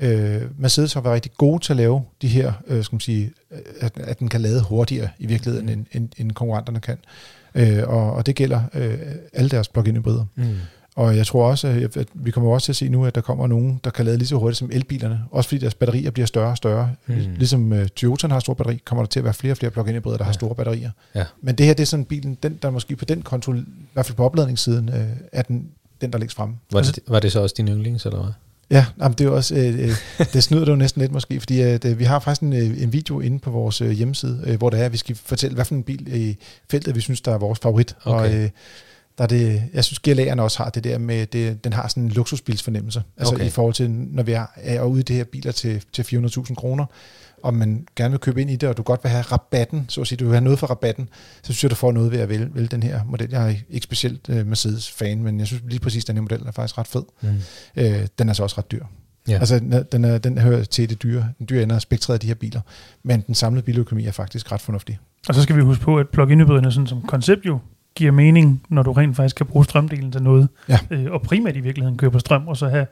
[0.00, 3.32] øh, Mercedes har været rigtig gode til at lave de her, øh, skal man sige,
[3.80, 5.72] at, at den kan lade hurtigere i virkeligheden, mm.
[5.72, 6.98] end, end, end konkurrenterne kan.
[7.54, 8.98] Øh, og, og det gælder øh,
[9.32, 10.24] alle deres plug-in hybrider.
[10.36, 10.54] Mm.
[10.96, 13.46] Og jeg tror også, at vi kommer også til at se nu, at der kommer
[13.46, 15.20] nogen, der kan lade lige så hurtigt som elbilerne.
[15.30, 16.90] Også fordi deres batterier bliver større og større.
[17.06, 17.14] Mm.
[17.14, 19.94] Ligesom uh, Toyota har store batteri, kommer der til at være flere og flere plug-in
[19.94, 20.26] hybrider, der ja.
[20.26, 20.90] har store batterier.
[21.14, 21.24] Ja.
[21.40, 24.06] Men det her, det er sådan bilen, den, der måske på den konto, i hvert
[24.06, 24.94] fald på opladningssiden, uh,
[25.32, 25.68] er den,
[26.00, 26.54] den, der ligger frem.
[26.72, 28.32] Var det, var det så også din yndlings, eller hvad?
[28.70, 29.96] Ja, jamen det er også, øh,
[30.32, 33.20] det snyder det jo næsten lidt måske, fordi øh, vi har faktisk en, en video
[33.20, 35.74] inde på vores øh, hjemmeside, øh, hvor det er, at vi skal fortælle, hvad for
[35.74, 36.36] en bil i
[36.70, 37.96] feltet, vi synes, der er vores favorit.
[38.04, 38.18] Okay.
[38.18, 38.50] Og øh,
[39.18, 42.02] der er det, jeg synes, GLA'erne også har det der med, det, den har sådan
[42.02, 43.02] en luksusbilsfornemmelse.
[43.16, 43.46] Altså okay.
[43.46, 46.86] i forhold til, når vi er ude i det her biler til, til 400.000 kroner,
[47.42, 50.00] og man gerne vil købe ind i det, og du godt vil have rabatten, så
[50.00, 51.08] at sige, du vil have noget for rabatten,
[51.42, 53.30] så synes jeg, du får noget ved at vælge, vælge den her model.
[53.30, 56.52] Jeg er ikke specielt uh, Mercedes-fan, men jeg synes lige præcis, den her model er
[56.52, 57.02] faktisk ret fed.
[57.20, 57.28] Mm.
[57.76, 57.84] Uh,
[58.18, 58.84] den er så også ret dyr.
[59.28, 59.38] Ja.
[59.38, 59.58] Altså,
[59.92, 62.34] den, er, den hører til det dyre, den dyre ender af spektret af de her
[62.34, 62.60] biler,
[63.02, 64.98] men den samlede biløkonomi er faktisk ret fornuftig.
[65.28, 67.58] Og så skal vi huske på, at plug-in hybriderne sådan som koncept jo
[67.98, 70.78] giver mening, når du rent faktisk kan bruge strømdelen til noget, ja.
[70.90, 72.86] øh, og primært i virkeligheden køber strøm, og så have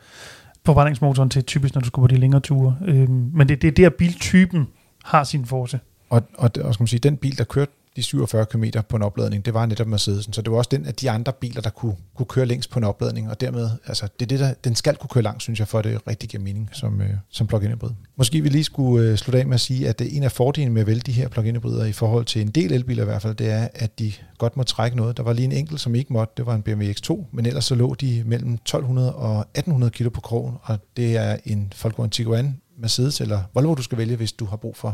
[0.64, 2.76] forbrændingsmotoren til typisk, når du skal på de længere ture.
[2.86, 4.68] Øh, men det, det er der biltypen
[5.04, 5.80] har sin force.
[6.11, 9.03] Og, og, og skal man sige, den bil, der kørte de 47 km på en
[9.03, 10.32] opladning, det var netop Mercedesen.
[10.32, 12.78] Så det var også den af de andre biler, der kunne, kunne køre længst på
[12.78, 15.59] en opladning, og dermed, altså det er det, der, den skal kunne køre langt, synes
[15.59, 17.90] jeg, for at det rigtig giver mening som, øh, som plug-in hybrid.
[18.16, 20.72] Måske vi lige skulle øh, slutte af med at sige, at det en af fordelene
[20.72, 23.22] med at vælge de her plug-in hybrider i forhold til en del elbiler i hvert
[23.22, 25.16] fald, det er, at de godt må trække noget.
[25.16, 27.64] Der var lige en enkelt, som ikke måtte, det var en BMW X2, men ellers
[27.64, 32.11] så lå de mellem 1200 og 1800 kg på krogen, og det er en Volkswagen
[32.11, 34.88] Tiguan, Mercedes eller Volvo, du skal vælge, hvis du har brug for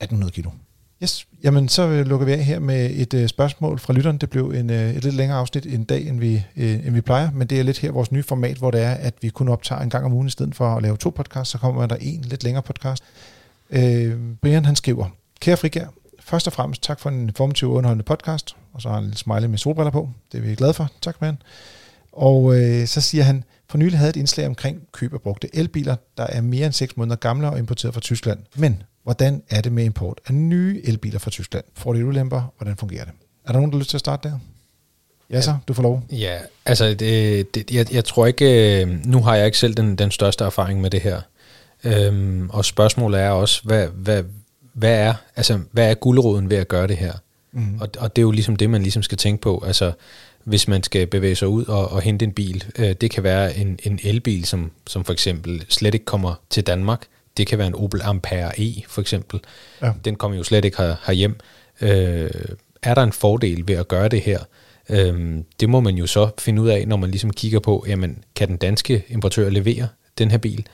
[0.00, 0.50] 1800 kilo.
[1.02, 4.18] Yes, jamen så øh, lukker vi af her med et øh, spørgsmål fra lytteren.
[4.18, 7.00] Det blev en, øh, et lidt længere afsnit en dag, end vi, øh, end vi
[7.00, 9.48] plejer, men det er lidt her vores nye format, hvor det er, at vi kun
[9.48, 11.96] optager en gang om ugen i stedet for at lave to podcasts, så kommer der
[12.00, 13.04] en lidt længere podcast.
[13.70, 15.06] Øh, Brian han skriver,
[15.40, 15.86] Kære Frigær,
[16.20, 19.08] først og fremmest tak for en informativ og underholdende podcast, og så har han en
[19.08, 20.10] lille smiley med solbriller på.
[20.32, 20.90] Det er vi glade for.
[21.02, 21.38] Tak, Brian.
[22.12, 25.96] Og øh, så siger han, for nylig havde et indslag omkring køb af brugte elbiler,
[26.16, 28.38] der er mere end 6 måneder gamle og importeret fra Tyskland.
[28.56, 31.64] Men Hvordan er det med import af nye elbiler fra Tyskland?
[31.74, 32.52] Får det ulemper?
[32.58, 33.12] Hvordan fungerer det?
[33.44, 34.38] Er der nogen, der har lyst til at starte der?
[35.30, 36.02] Ja, så, du får lov.
[36.12, 39.96] Ja, altså, det, det, jeg, jeg tror ikke, øh, nu har jeg ikke selv den,
[39.96, 41.20] den største erfaring med det her.
[41.84, 44.24] Øhm, og spørgsmålet er også, hvad, hvad,
[44.72, 47.12] hvad er, altså, hvad er guldråden ved at gøre det her?
[47.52, 47.80] Mm.
[47.80, 49.64] Og, og det er jo ligesom det, man ligesom skal tænke på.
[49.66, 49.92] Altså,
[50.44, 52.64] hvis man skal bevæge sig ud og, og hente en bil.
[52.78, 56.66] Øh, det kan være en, en elbil, som, som for eksempel slet ikke kommer til
[56.66, 57.06] Danmark.
[57.38, 59.40] Det kan være en Opel Ampere E, for eksempel.
[59.82, 59.92] Ja.
[60.04, 61.36] Den kommer jo slet ikke her, herhjem.
[61.80, 62.30] Øh,
[62.82, 64.38] er der en fordel ved at gøre det her?
[64.88, 68.24] Øh, det må man jo så finde ud af, når man ligesom kigger på, jamen,
[68.34, 70.66] kan den danske importør levere den her bil?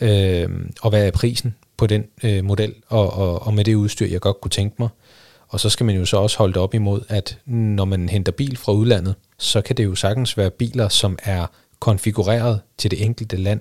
[0.00, 0.48] Øh,
[0.80, 4.20] og hvad er prisen på den øh, model, og, og, og med det udstyr, jeg
[4.20, 4.88] godt kunne tænke mig?
[5.48, 8.32] Og så skal man jo så også holde det op imod, at når man henter
[8.32, 11.46] bil fra udlandet, så kan det jo sagtens være biler, som er
[11.80, 13.60] konfigureret til det enkelte land,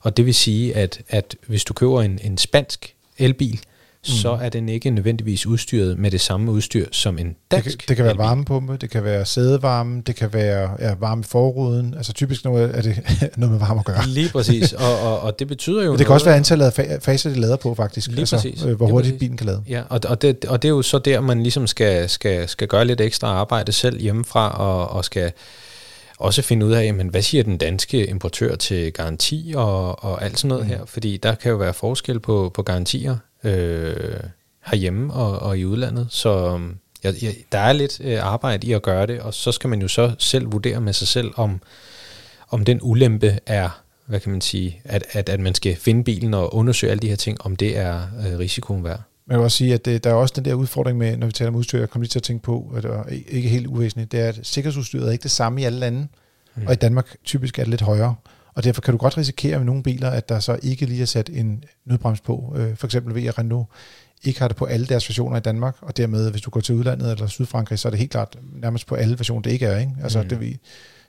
[0.00, 4.04] og det vil sige, at, at hvis du køber en, en spansk elbil, mm.
[4.04, 7.88] så er den ikke nødvendigvis udstyret med det samme udstyr som en dansk Det kan,
[7.88, 11.94] det kan være varmepumpe, det kan være sædevarme, det kan være ja, varme i forruden.
[11.94, 13.00] Altså typisk noget, er det
[13.36, 14.06] noget med varme at gøre.
[14.06, 17.30] Lige præcis, og, og, og det betyder jo Det kan også være antallet af faser,
[17.30, 18.08] de lader på faktisk.
[18.08, 18.62] Lige altså, præcis.
[18.62, 19.20] Øh, hvor hurtigt præcis.
[19.20, 19.62] bilen kan lade.
[19.68, 22.68] Ja, og, og, det, og det er jo så der, man ligesom skal, skal, skal
[22.68, 25.32] gøre lidt ekstra arbejde selv hjemmefra, og, og skal
[26.18, 30.38] også finde ud af, men hvad siger den danske importør til garanti og, og alt
[30.38, 30.70] sådan noget mm.
[30.70, 30.84] her?
[30.84, 34.20] Fordi der kan jo være forskel på, på garantier øh,
[34.66, 36.06] herhjemme og, og i udlandet.
[36.10, 36.60] Så
[37.04, 39.82] ja, ja, der er lidt øh, arbejde i at gøre det, og så skal man
[39.82, 41.60] jo så selv vurdere med sig selv, om,
[42.48, 46.34] om den ulempe er, hvad kan man sige, at, at, at man skal finde bilen
[46.34, 49.02] og undersøge alle de her ting, om det er øh, risikoen værd.
[49.28, 51.26] Men jeg vil også sige, at det, der er også den der udfordring med, når
[51.26, 53.48] vi taler om udstyr, jeg kommer lige til at tænke på, at det er ikke
[53.48, 56.08] helt uvæsentligt, det er, at sikkerhedsudstyret er ikke det samme i alle lande,
[56.56, 56.66] mm.
[56.66, 58.14] og i Danmark typisk er det lidt højere.
[58.54, 61.06] Og derfor kan du godt risikere med nogle biler, at der så ikke lige er
[61.06, 62.54] sat en nødbrems på.
[62.56, 63.68] Øh, for eksempel ved at Renault
[64.24, 66.74] ikke har det på alle deres versioner i Danmark, og dermed, hvis du går til
[66.74, 69.78] udlandet eller Sydfrankrig, så er det helt klart nærmest på alle versioner, det ikke er.
[69.78, 69.92] Ikke?
[70.02, 70.28] Altså, mm.
[70.28, 70.58] det, vi,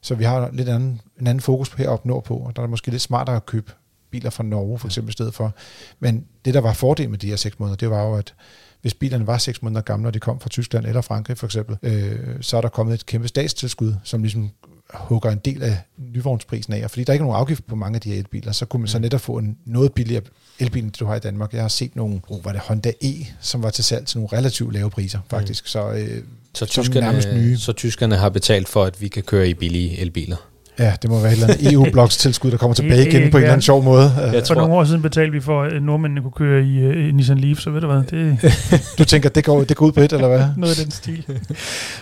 [0.02, 2.70] så vi har lidt anden, en anden fokus på heroppe nordpå, og der er det
[2.70, 3.72] måske lidt smartere at købe
[4.12, 5.54] biler fra Norge for eksempel i stedet for.
[6.00, 8.34] Men det, der var fordel med de her seks måneder, det var jo, at
[8.82, 11.78] hvis bilerne var seks måneder gamle, og de kom fra Tyskland eller Frankrig for eksempel,
[11.84, 14.50] øh, så er der kommet et kæmpe statstilskud, som ligesom
[14.94, 16.84] hugger en del af nyvognsprisen af.
[16.84, 18.80] Og fordi der er ikke nogen afgift på mange af de her elbiler, så kunne
[18.80, 19.02] man så mm.
[19.02, 20.24] netop få en noget billigere
[20.60, 21.54] elbil, end du har i Danmark.
[21.54, 24.38] Jeg har set nogle, oh, var det Honda E, som var til salg til nogle
[24.38, 25.64] relativt lave priser, faktisk.
[25.64, 25.68] Mm.
[25.68, 27.58] Så, øh, så, tyskerne, nye.
[27.58, 30.49] så tyskerne har betalt for, at vi kan køre i billige elbiler?
[30.80, 33.54] Ja, det må være et eller andet EU-blokstilskud, der kommer tilbage igen på en eller
[33.54, 34.12] anden sjov måde.
[34.34, 37.38] Jeg for nogle år siden betalte vi for, at nordmændene kunne køre i uh, Nissan
[37.38, 38.38] Leaf, så ved du hvad, det...
[39.00, 40.46] du tænker, det går, det går ud på et, eller hvad?
[40.58, 41.26] Noget af den stil.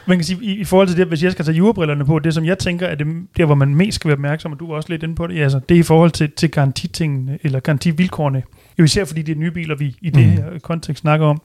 [0.05, 2.33] Man kan sige, i, i forhold til det, hvis jeg skal tage jurabrillerne på, det
[2.33, 3.07] som jeg tænker, er det
[3.37, 5.35] der, hvor man mest skal være opmærksom, og du var også lidt inde på det,
[5.35, 8.43] ja, altså, det er i forhold til, til garantitingene, eller garantivilkårene.
[8.79, 10.31] Jo især fordi det er nye biler, vi i det mm.
[10.31, 11.41] her kontekst snakker om.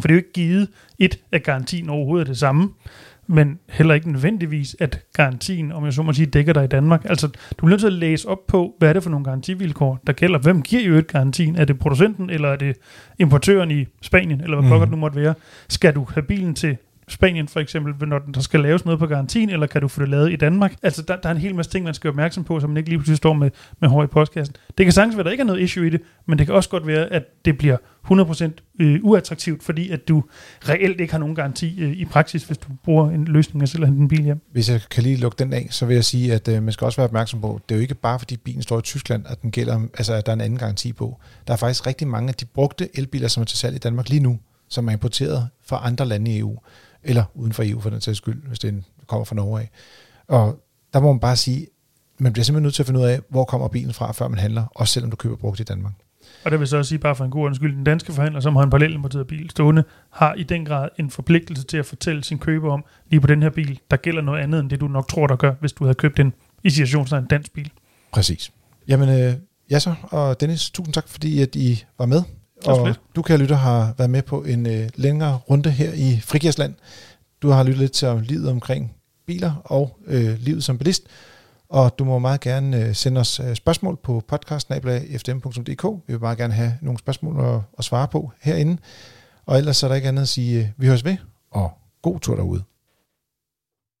[0.00, 0.68] For det er jo ikke givet
[0.98, 2.68] et af garantien overhovedet det samme
[3.26, 7.04] men heller ikke nødvendigvis, at garantien, om jeg så må sige, dækker dig i Danmark.
[7.04, 10.00] Altså, du er nødt til at læse op på, hvad er det for nogle garantivilkår,
[10.06, 10.38] der gælder.
[10.38, 11.56] Hvem giver jo et garantien?
[11.56, 12.76] Er det producenten, eller er det
[13.18, 14.80] importøren i Spanien, eller hvad mm.
[14.80, 15.34] det nu måtte være?
[15.68, 16.76] Skal du have bilen til
[17.08, 20.08] Spanien for eksempel, når der skal laves noget på garantien, eller kan du få det
[20.08, 20.74] lavet i Danmark?
[20.82, 22.76] Altså, der, der er en hel masse ting, man skal være opmærksom på, så man
[22.76, 23.50] ikke lige pludselig står med,
[23.80, 24.56] med hår i postkassen.
[24.78, 26.54] Det kan sagtens være, at der ikke er noget issue i det, men det kan
[26.54, 27.76] også godt være, at det bliver
[28.10, 28.50] 100%
[28.80, 30.24] øh, uattraktivt, fordi at du
[30.68, 33.82] reelt ikke har nogen garanti øh, i praksis, hvis du bruger en løsning af selv
[33.82, 34.40] at hente en bil hjem.
[34.52, 36.84] Hvis jeg kan lige lukke den af, så vil jeg sige, at øh, man skal
[36.84, 39.42] også være opmærksom på, det er jo ikke bare fordi bilen står i Tyskland, at
[39.42, 41.20] den gælder, altså at der er en anden garanti på.
[41.46, 44.08] Der er faktisk rigtig mange af de brugte elbiler, som er til salg i Danmark
[44.08, 44.38] lige nu,
[44.68, 46.58] som er importeret fra andre lande i EU,
[47.06, 49.70] eller uden for EU for den sags skyld, hvis det kommer fra Norge af.
[50.28, 51.66] Og der må man bare sige,
[52.18, 54.38] man bliver simpelthen nødt til at finde ud af, hvor kommer bilen fra, før man
[54.38, 55.92] handler, også selvom du køber brugt i Danmark.
[56.44, 58.56] Og det vil så også sige, bare for en god undskyld, den danske forhandler, som
[58.56, 62.38] har en parallelimporteret bil stående, har i den grad en forpligtelse til at fortælle sin
[62.38, 65.08] køber om, lige på den her bil, der gælder noget andet, end det du nok
[65.08, 66.32] tror, der gør, hvis du havde købt en
[66.64, 67.70] i situationen en dansk bil.
[68.12, 68.52] Præcis.
[68.88, 69.34] Jamen, øh,
[69.70, 72.22] ja så, og Dennis, tusind tak, fordi at I var med.
[72.64, 76.74] Og du, kan lytte, har været med på en øh, længere runde her i Frigirsland.
[77.42, 78.94] Du har lyttet lidt til livet omkring
[79.26, 81.02] biler og øh, livet som bilist.
[81.68, 85.84] Og du må meget gerne øh, sende os øh, spørgsmål på podcast.fdm.dk.
[86.06, 88.78] Vi vil meget gerne have nogle spørgsmål at, at svare på herinde.
[89.46, 91.16] Og ellers er der ikke andet at sige, øh, vi høres ved,
[91.50, 91.70] og
[92.02, 92.62] god tur derude.